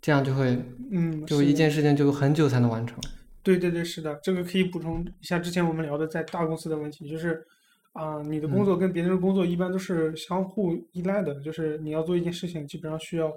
[0.00, 0.58] 这样就会，
[0.90, 2.98] 嗯，就一件事情就很久才能完成。
[3.42, 7.44] 对对对，是的，这个可以补充一下之前我们聊的在大公司的问题，就是
[7.92, 13.28] 啊，你的工作跟别人的工作一般都是相互依赖的，就是你要做一件事情，基本上需要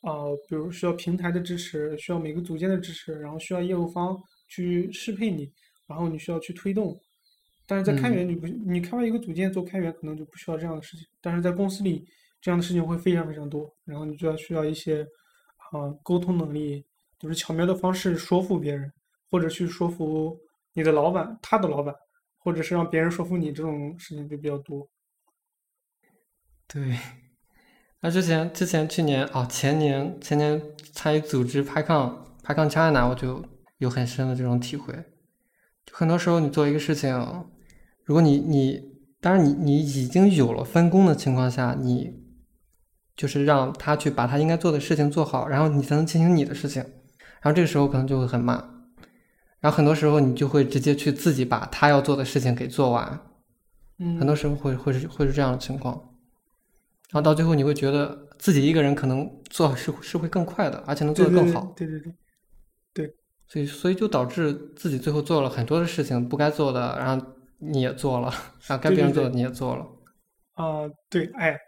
[0.00, 4.18] 啊，比如需要平台的支持，需要每个组件的支持，然后需要业务方
[4.48, 5.50] 去适配你，
[5.86, 6.98] 然后你需要去推动。
[7.66, 12.04] 但是在开源，你不，你开发一个组件做开源可能就不需要这样的事情，但是在公司里
[12.40, 15.06] 这样的事情会非常非常多，然后你就要需要一些
[15.70, 16.84] 啊沟通能力，
[17.18, 18.90] 就是巧妙的方式说服别人。
[19.34, 20.38] 或者去说服
[20.74, 21.92] 你的老板，他的老板，
[22.38, 24.88] 或者是让别人说服你，这种事情就比较多。
[26.68, 26.96] 对，
[27.98, 30.62] 那之前之前去年哦，前年前年
[30.92, 33.44] 参与组织拍抗拍抗 China，我就
[33.78, 34.94] 有很深的这种体会。
[35.90, 37.12] 很多时候你做一个事情，
[38.04, 38.80] 如果你你
[39.20, 42.22] 当然你你已经有了分工的情况下，你
[43.16, 46.84] 就是让他去把他应该做的事情做好，然后你才能进行你的事情，
[47.42, 48.70] 然后这个时候可能就会很慢。
[49.64, 53.18] 然后很多时候你就会直接去自己把他要做的事情给做完，
[53.98, 55.94] 嗯，很多时候会会是会是这样的情况，
[57.10, 62.12] 然后到最后你会觉得自己一个人可能做是是会更快的，而且能做得更好，对对对，
[62.92, 63.14] 对，
[63.48, 68.30] 所以所以就导致自己最后做了很多的事情不该做的，然后你也做了，
[68.66, 69.86] 然后该别人做的你也做了，
[70.62, 71.58] 啊，对，哎，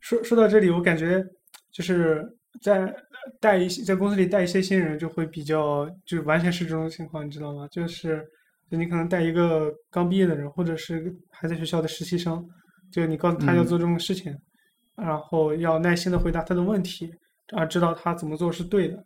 [0.00, 1.24] 说说到这里，我感觉
[1.70, 2.92] 就是在。
[3.40, 7.66] 带一些在公司里带一些新人就会比较，就完全是这种情况，你知道吗？
[7.68, 8.22] 就是，
[8.70, 12.46] 就你可能带一个刚毕业的人，或者是还在学校的实习生，
[12.92, 14.36] 就你告诉他要做这种事情，
[14.96, 17.12] 然后要耐心的回答他的问题，
[17.48, 19.04] 啊，知道他怎么做是对的，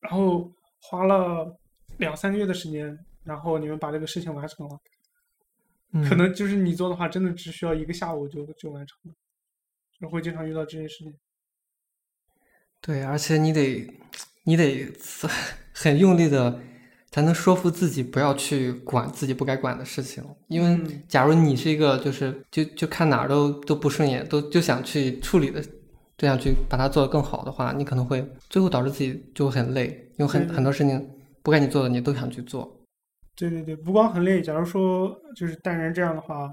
[0.00, 0.50] 然后
[0.80, 1.54] 花了
[1.98, 9.14] 两三个月的时间，然后你们把这个事情完成了，可能就是你做的话，真的只需要一个下午就就完成了，
[10.00, 11.14] 就会经常遇到这些事情。
[12.82, 13.88] 对，而且你得，
[14.44, 14.86] 你得
[15.72, 16.60] 很用力的
[17.12, 20.22] 才能说服自己不要去管自己不该管的事情。
[20.48, 25.64] 因为嗯假如你是一个就是就就看哪儿都都不顺眼，都就想去处理的，
[26.18, 29.86] 这样去把它做得更好的话，你可能会最后导致自己就会很累，
[30.18, 31.08] 因为很很多事情
[31.42, 32.78] 不该你做的你都想去做。
[33.36, 36.52] 对对对，不光很累，假如说就是带人这样的话，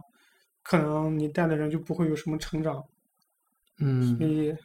[0.63, 2.75] 可能你带的人就不会有什么成长。
[2.75, 2.84] 所
[3.88, 4.57] 嗯以，对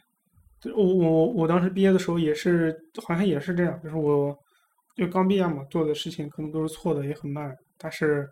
[0.73, 4.37] 我我我当时毕业的时候也是，好像也是这样，就是我
[4.95, 7.55] 就刚毕业嘛，做的事情可能都是错的，也很慢。
[7.77, 8.29] 但是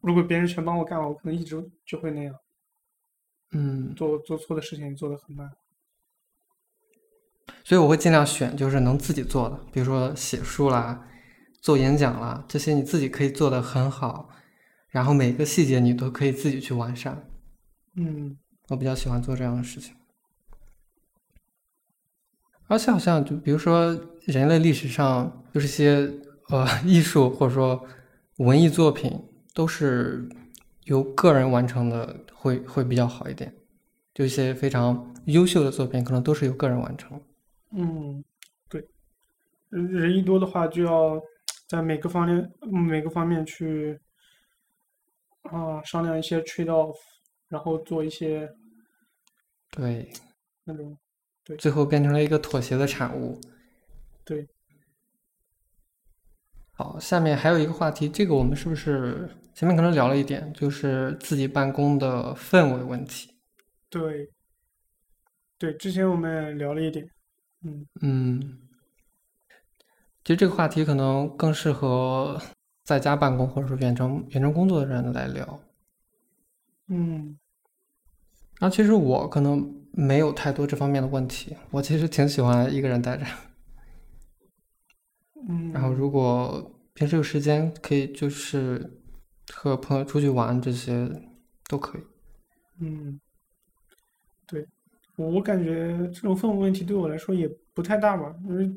[0.00, 1.56] 如果别人全帮我干了，我可能一直
[1.86, 2.34] 就会那样，
[3.52, 5.50] 嗯，做做错的事情做的很慢。
[7.64, 11.08] 所以我会尽量选就是能自己做的，比如说写书啦、
[11.60, 14.28] 做演讲啦，这些你自己可以做的很好，
[14.88, 17.24] 然后每个细节你都可以自己去完善。
[17.94, 18.36] 嗯
[18.68, 19.94] 我比较喜欢做这样的事情。
[22.72, 23.92] 而且好像就比如说
[24.22, 26.10] 人类历史上就是一些
[26.48, 27.86] 呃艺术或者说
[28.38, 29.12] 文艺作品
[29.52, 30.26] 都是
[30.84, 33.54] 由个人完成的会会比较好一点，
[34.14, 37.20] 就一些非常优秀的作品可能都是由个人完成。
[37.72, 38.24] 嗯，
[38.70, 38.82] 对，
[39.68, 41.20] 人人一多的话，就要
[41.68, 42.50] 在每个方面
[42.88, 44.00] 每个方面去
[45.42, 46.96] 啊商量一些 trade off，
[47.48, 48.50] 然后做一些
[49.70, 50.10] 对，
[50.64, 50.96] 那种
[51.58, 53.40] 最后变成了一个妥协的产物。
[54.24, 54.48] 对。
[56.74, 63.34] 好，下面还有一个话题，这个我们是不是前面可能聊了一点，就是自己办公的氛围问题。
[63.90, 64.30] 对
[65.58, 67.06] 对，之前我们聊了一点，
[67.62, 68.58] 嗯嗯，
[70.24, 72.40] 其实这个话题可能更适合
[72.84, 75.60] 在家办公或者说远程远程工作的人来聊。
[76.88, 77.38] 嗯
[78.62, 83.26] 然后其实我可能没有太多这方面的问题，我其实挺喜欢一个人待着。
[85.48, 88.88] 嗯，然后如果平时有时间，可以就是
[89.52, 91.10] 和朋友出去玩，这些
[91.68, 92.02] 都可以。
[92.78, 93.20] 嗯，
[94.46, 94.64] 对，
[95.16, 98.72] 我我感觉这种氛围问题对我来说也不太大吧，因为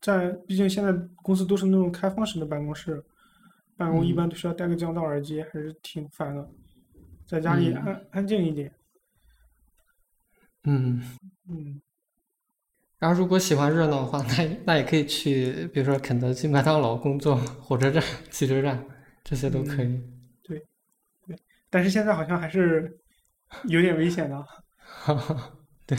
[0.00, 0.92] 在毕竟现在
[1.22, 3.00] 公司都是那种开放式的办公室，
[3.76, 6.50] 办公一嗯般都需要戴个降噪耳机，还是挺烦的，
[7.24, 8.72] 在家里嗯安安静一点，
[10.64, 11.02] 嗯，
[11.48, 11.80] 嗯
[12.98, 18.84] 然后如果喜欢热闹的话，那也那也可以去，比如说肯德基、麦当劳工作，火车站、汽车站
[19.24, 20.00] 这些都可以。
[20.44, 20.58] 对
[21.26, 21.36] 对
[21.68, 22.98] 但是现在好像还是
[23.64, 24.46] 有点危险的，
[25.86, 25.98] 对，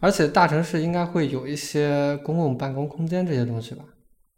[0.00, 3.84] 而且大城市应该会有一些公共办公空间这些东西吧？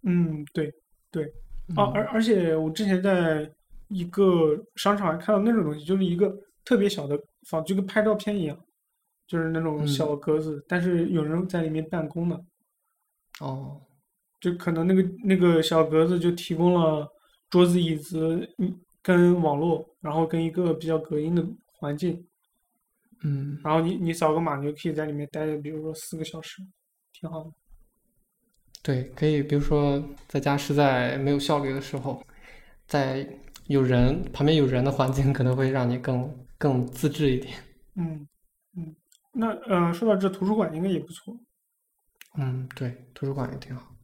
[0.03, 0.73] 嗯，对。
[1.11, 1.25] 对
[1.77, 3.49] 啊，而嗯而且我之前在
[3.87, 6.29] 一个商场还看到那种东西，就是一个
[6.65, 7.17] 特别小的
[7.49, 8.59] 房，就跟拍照片一样，
[9.27, 12.45] 就是那种嗯小格子，但是有人在里面办公的，
[13.41, 13.81] 哦，
[14.41, 17.11] 就可能那个那个小格子就提供了
[17.51, 22.27] 桌子、椅子，嗯，跟网络，然后跟一个比较隔音的环境，
[23.23, 26.63] 嗯，然后你你扫个码，你就可以在里面待，比如说四个小时，
[27.13, 27.51] 挺好的。
[28.83, 32.23] 对，可以，比如说在家实在没有效率的时候，
[32.87, 33.27] 在
[33.67, 37.57] 有人旁边有人的环境，可能会让你更更自制一点。
[37.97, 38.29] 嗯嗯，
[39.35, 41.37] 那呃，说到这，图书馆应该也不错。
[42.39, 43.95] 嗯，对，图书馆也挺好。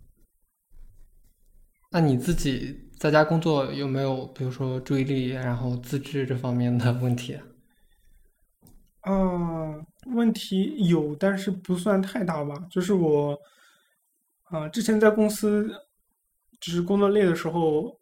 [1.93, 7.45] 那你自己在家工作有没有，比如说注意力，然后自制这方面的问题啊？
[9.01, 12.55] 啊，问题有，但是不算太大吧。
[12.71, 13.37] 就是我，
[14.45, 15.69] 啊，之前在公司，
[16.61, 17.99] 就是工作累的时候，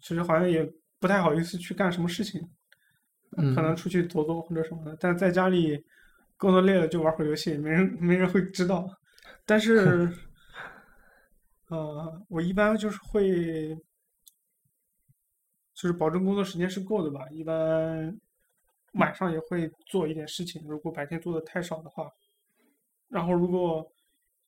[0.00, 0.68] 其实好像也
[0.98, 2.40] 不太好意思去干什么事情，
[3.30, 4.96] 可能嗯出去走走或者什么的。
[4.98, 5.84] 但在家里
[6.38, 8.88] 工作累了就玩会儿游戏，没人没人会知道。
[9.44, 10.08] 但是，
[11.68, 13.74] 呃，我一般就是会，
[15.74, 17.28] 就是保证工作时间是够的吧。
[17.30, 18.16] 一般
[18.92, 22.08] 晚上也会做一点事情，如果白天做的太少的话。
[23.08, 23.90] 然后如果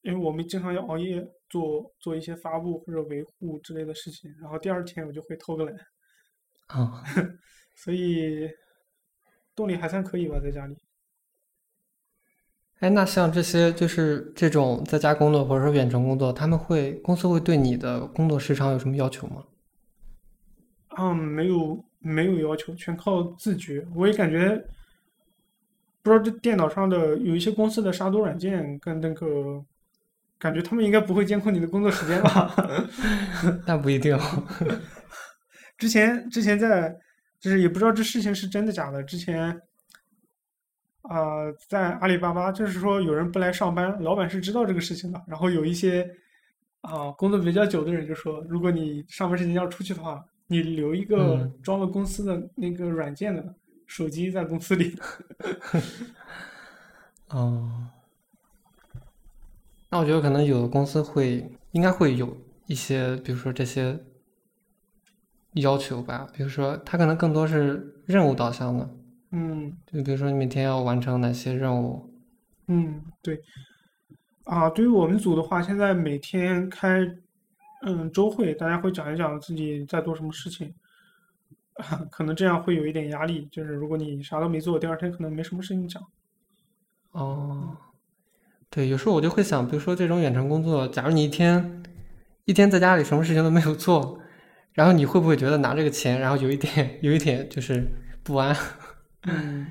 [0.02, 5.74] 因为我们经常要熬夜做做一些发布或者维护之类的事情，然后第二天我就会偷个懒，
[6.68, 7.02] 啊，
[7.76, 8.48] 所以
[9.54, 10.76] 动力还算可以吧，在家里。
[12.80, 19.44] 哎，那像这些就是这种在家工作或者说远程工作，他们会公司会对你的工作时长有什么要求吗？
[20.98, 23.86] 嗯，没有没有要求，全靠自觉。
[23.94, 24.56] 我也感觉，
[26.02, 29.62] 不知道这电脑上的有一些公司的杀毒软件跟那个，
[30.38, 32.54] 感觉他们应该不会监控你的工作时间吧？
[33.66, 34.18] 那不一定。
[35.76, 36.94] 之前之前在，
[37.38, 39.02] 就是也不知道这事情是真的假的。
[39.02, 39.60] 之前，
[41.02, 46.08] 啊、在阿里巴巴，就是说有人不来上班，老板是知道这个事情的，然后有一些
[46.82, 51.52] 啊工作比较久的人就说，如果你上班时间要出去的话，你留一个嗯。
[51.62, 53.54] 装了公司的那个软件的
[53.86, 54.94] 手机在公司里。
[57.28, 57.86] 哦，
[59.88, 62.36] 那我觉得可能有的公司会应该会有
[62.66, 63.98] 一些，比如说这些
[65.54, 68.90] 要求吧，比如说它可能更多是任务导向的，
[69.32, 72.10] 嗯就比如说你每天要完成哪些任务，
[72.66, 73.42] 嗯，对。
[74.44, 77.06] 啊，对于我们组的话，现在每天开
[77.86, 80.74] 嗯周会，大家会讲一讲自己在做什么事情。
[82.10, 86.02] 可能这样会有一点压力，就是如果你啥都没做，第二天可能没什么事情讲。
[87.12, 87.76] 哦，
[88.68, 91.82] 对，有时候我就会想，比如说这种远程工作，假如你一天
[92.44, 94.18] 一天在家里什么事情都没有做，
[94.72, 97.86] 然后你会不会觉得拿这个钱，然后有一点有一点就是
[98.22, 98.54] 不安？
[99.22, 99.70] 嗯，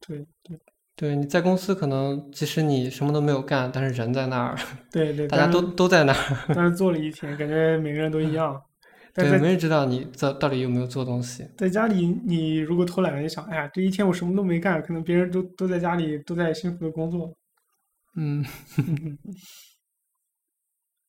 [0.00, 0.58] 对对
[0.94, 4.56] 对，你在公司可能即使你什么都没有干，但是人在那儿，
[4.90, 8.62] 对对，大家都都在那儿，但是做了一天，感觉每个人都一样。
[9.14, 11.46] 但对，在没人知道你在到底有没有做东西。
[11.58, 17.36] 在家里，你如果偷懒了，你想，哎呀，这一天我什么都没干，可能别人都都在家里都在辛苦的工作，
[18.16, 18.42] 嗯，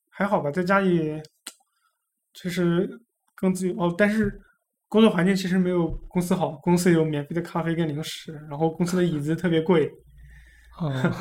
[0.10, 1.22] 还好吧，在家里
[2.34, 3.00] 其实
[3.36, 3.94] 更自由哦。
[3.98, 4.42] 但是
[4.94, 9.92] 工作环境其实没有公司好，公司有免费的咖啡跟零食，然后公司的椅子特别贵。
[10.78, 11.12] 哦，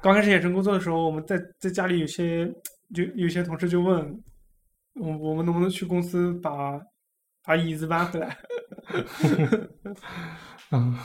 [0.00, 2.46] 刚开始远程工作的时候，我们在在家里有些
[2.94, 4.22] 就有些同事就问，
[4.94, 6.80] 我我们能不能去公司把
[7.42, 8.38] 把椅子搬回来？
[10.70, 10.96] 嗯，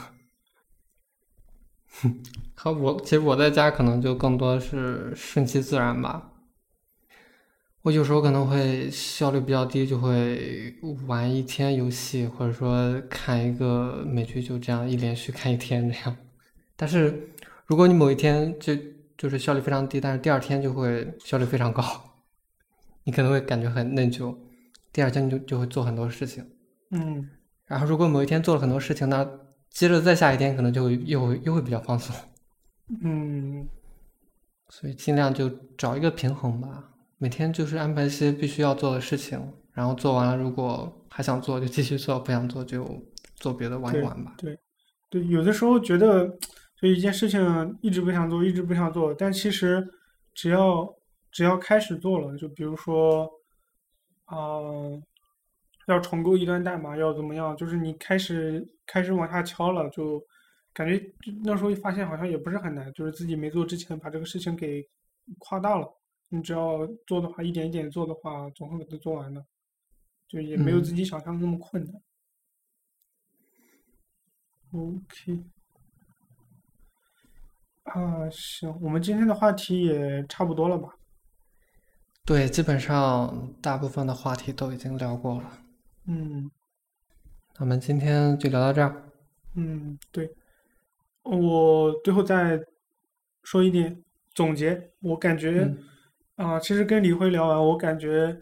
[2.54, 6.30] 和我其实我在家可能就更多是顺其自然吧。
[7.84, 10.74] 我有时候可能会效率比较低，就会
[11.06, 16.16] 玩一天游戏，或者说看一个美剧，就这样一连续看一天这样。
[16.78, 17.28] 但是
[17.66, 18.74] 如果你某一天就
[19.18, 21.84] 就是效率非常低，但是第二天就会效率非常高，
[23.04, 24.34] 你可能会感觉很内疚，
[24.94, 26.50] 第二天就就会做很多事情。
[26.92, 27.30] 嗯
[27.66, 29.30] 然后如果某一天做了很多事情，那
[29.70, 32.16] 接着再下一天可能就会又又会比较放松，
[33.04, 33.68] 嗯
[34.70, 36.92] 所以尽量就找一个平衡吧。
[37.24, 39.40] 每天就是安排一些必须要做的事情，
[39.72, 43.02] 然后做完了，如果还想做就继续做，不想做就
[43.38, 44.36] 做别的玩一玩吧。
[44.38, 44.60] 对
[45.10, 46.28] 对，有的时候觉得
[46.76, 47.40] 就一件事情
[47.82, 49.88] 一直不想做，一直不想做，但其实
[50.34, 50.94] 只要
[51.32, 53.26] 只要开始做了，就比如说，
[54.26, 54.38] 啊、
[55.88, 60.22] 要重构一段代码，要怎么样，就是你开始开始往下敲了，就
[60.74, 64.86] 感觉就那时候发现好像也不是很难，就是自己没做之前把这个事情给
[65.38, 65.88] 夸大了。
[66.36, 69.46] 你只要做的话，一点一点做的话，总会给它做完的，
[70.28, 70.84] 就也没有嗯。
[70.84, 72.02] 自己想象的那么困难。
[74.72, 75.44] OK，
[77.84, 80.90] 啊，行，我们今天的话题也差不多了吧？
[82.26, 85.60] 对，基本上大部分的话题都已经聊过了，
[86.08, 86.50] 嗯。
[87.56, 89.12] 那我们今天就聊到这儿。
[89.54, 90.36] 嗯，对，
[91.22, 92.60] 我最后再
[93.44, 94.04] 说一点
[94.34, 95.78] 总结，我感觉嗯
[96.44, 98.38] 啊、其实跟李辉聊完，我感觉，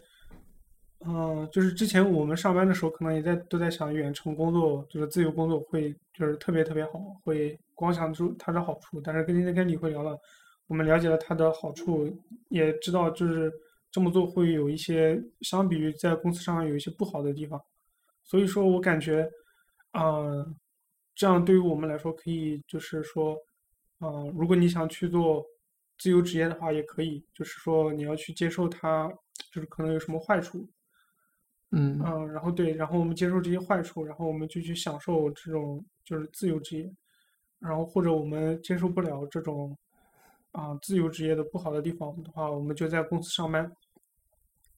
[1.05, 6.93] 嗯、就是之前我们上班的时候，可能也在都在想远程工作，就是自由工作会就是特别特别好，
[7.23, 8.99] 会光想出它的好处。
[9.01, 10.19] 但是跟今天跟李辉聊了，
[10.65, 12.11] 我们了解了它的好处，
[12.49, 13.53] 也知道就是
[13.91, 17.61] 这么做会有一些相比于在公司上有一些不好的地方。
[18.23, 19.29] 所以说我感觉，
[19.93, 20.55] 嗯、
[21.13, 23.37] 这样对于我们来说可以就是说，
[23.99, 25.45] 嗯、如果你想去做
[26.01, 29.07] 自由职业的话，也可以，就是说你要去接受它，
[29.53, 30.67] 就是可能有什么坏处，
[31.69, 32.01] 嗯。
[32.03, 36.91] 嗯，然后对，然后我们接受这些坏处，然后我们就去享受这种就是自由职业，
[37.59, 39.77] 然后或者我们接受不了这种
[40.53, 43.71] 啊、自由职业的不好的地方的话，我们就在公司上班，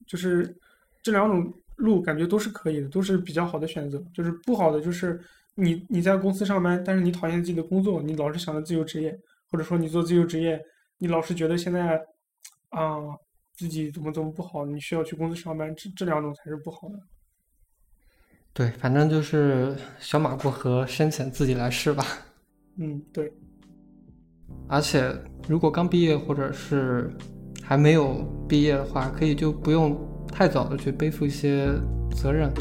[0.06, 0.54] 就是
[1.02, 4.04] 这两种路感觉都是可以的，都是比较好的选择。
[4.14, 5.22] 就是不好的就是
[5.56, 9.18] 你你在公司上班，但是你讨厌自己的工作，你老是想着自由职业，
[9.50, 10.64] 或者说你做自由职业，
[10.98, 12.02] 你老是觉得现在
[12.70, 12.98] 啊、
[13.56, 16.96] 自己怎么怎么不好，你需要去公司上班，这这两种才是不好的。
[18.52, 22.06] 对，反正就是小马过河，深浅自己来试吧。
[22.78, 23.32] 嗯，对，
[24.68, 25.12] 而且
[25.48, 27.12] 如果刚毕业或者是
[27.62, 29.96] 还没有毕业的话，可以就不用
[30.28, 31.68] 太早的去背负一些
[32.16, 32.52] 责任，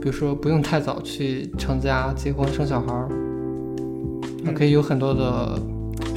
[0.00, 3.08] 比如说不用太早去成家、结婚、生小孩儿，
[4.44, 5.58] 那可以有很多的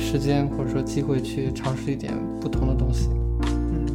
[0.05, 3.09] 时间或者说机会去尝试一点不同的东西。
[3.41, 3.85] 嗯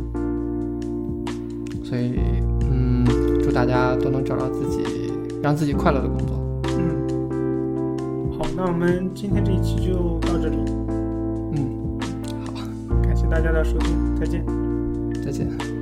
[1.84, 2.18] 所以，
[2.62, 3.04] 嗯，
[3.42, 5.12] 祝大家都能找到自己
[5.42, 6.36] 让自己快乐的工作。
[6.78, 10.56] 嗯，好，那我们今天这一期就到这里，
[11.52, 11.98] 嗯，
[12.88, 13.26] 好感谢。
[13.28, 14.44] 大家的收听，再见。
[15.24, 15.79] 再见。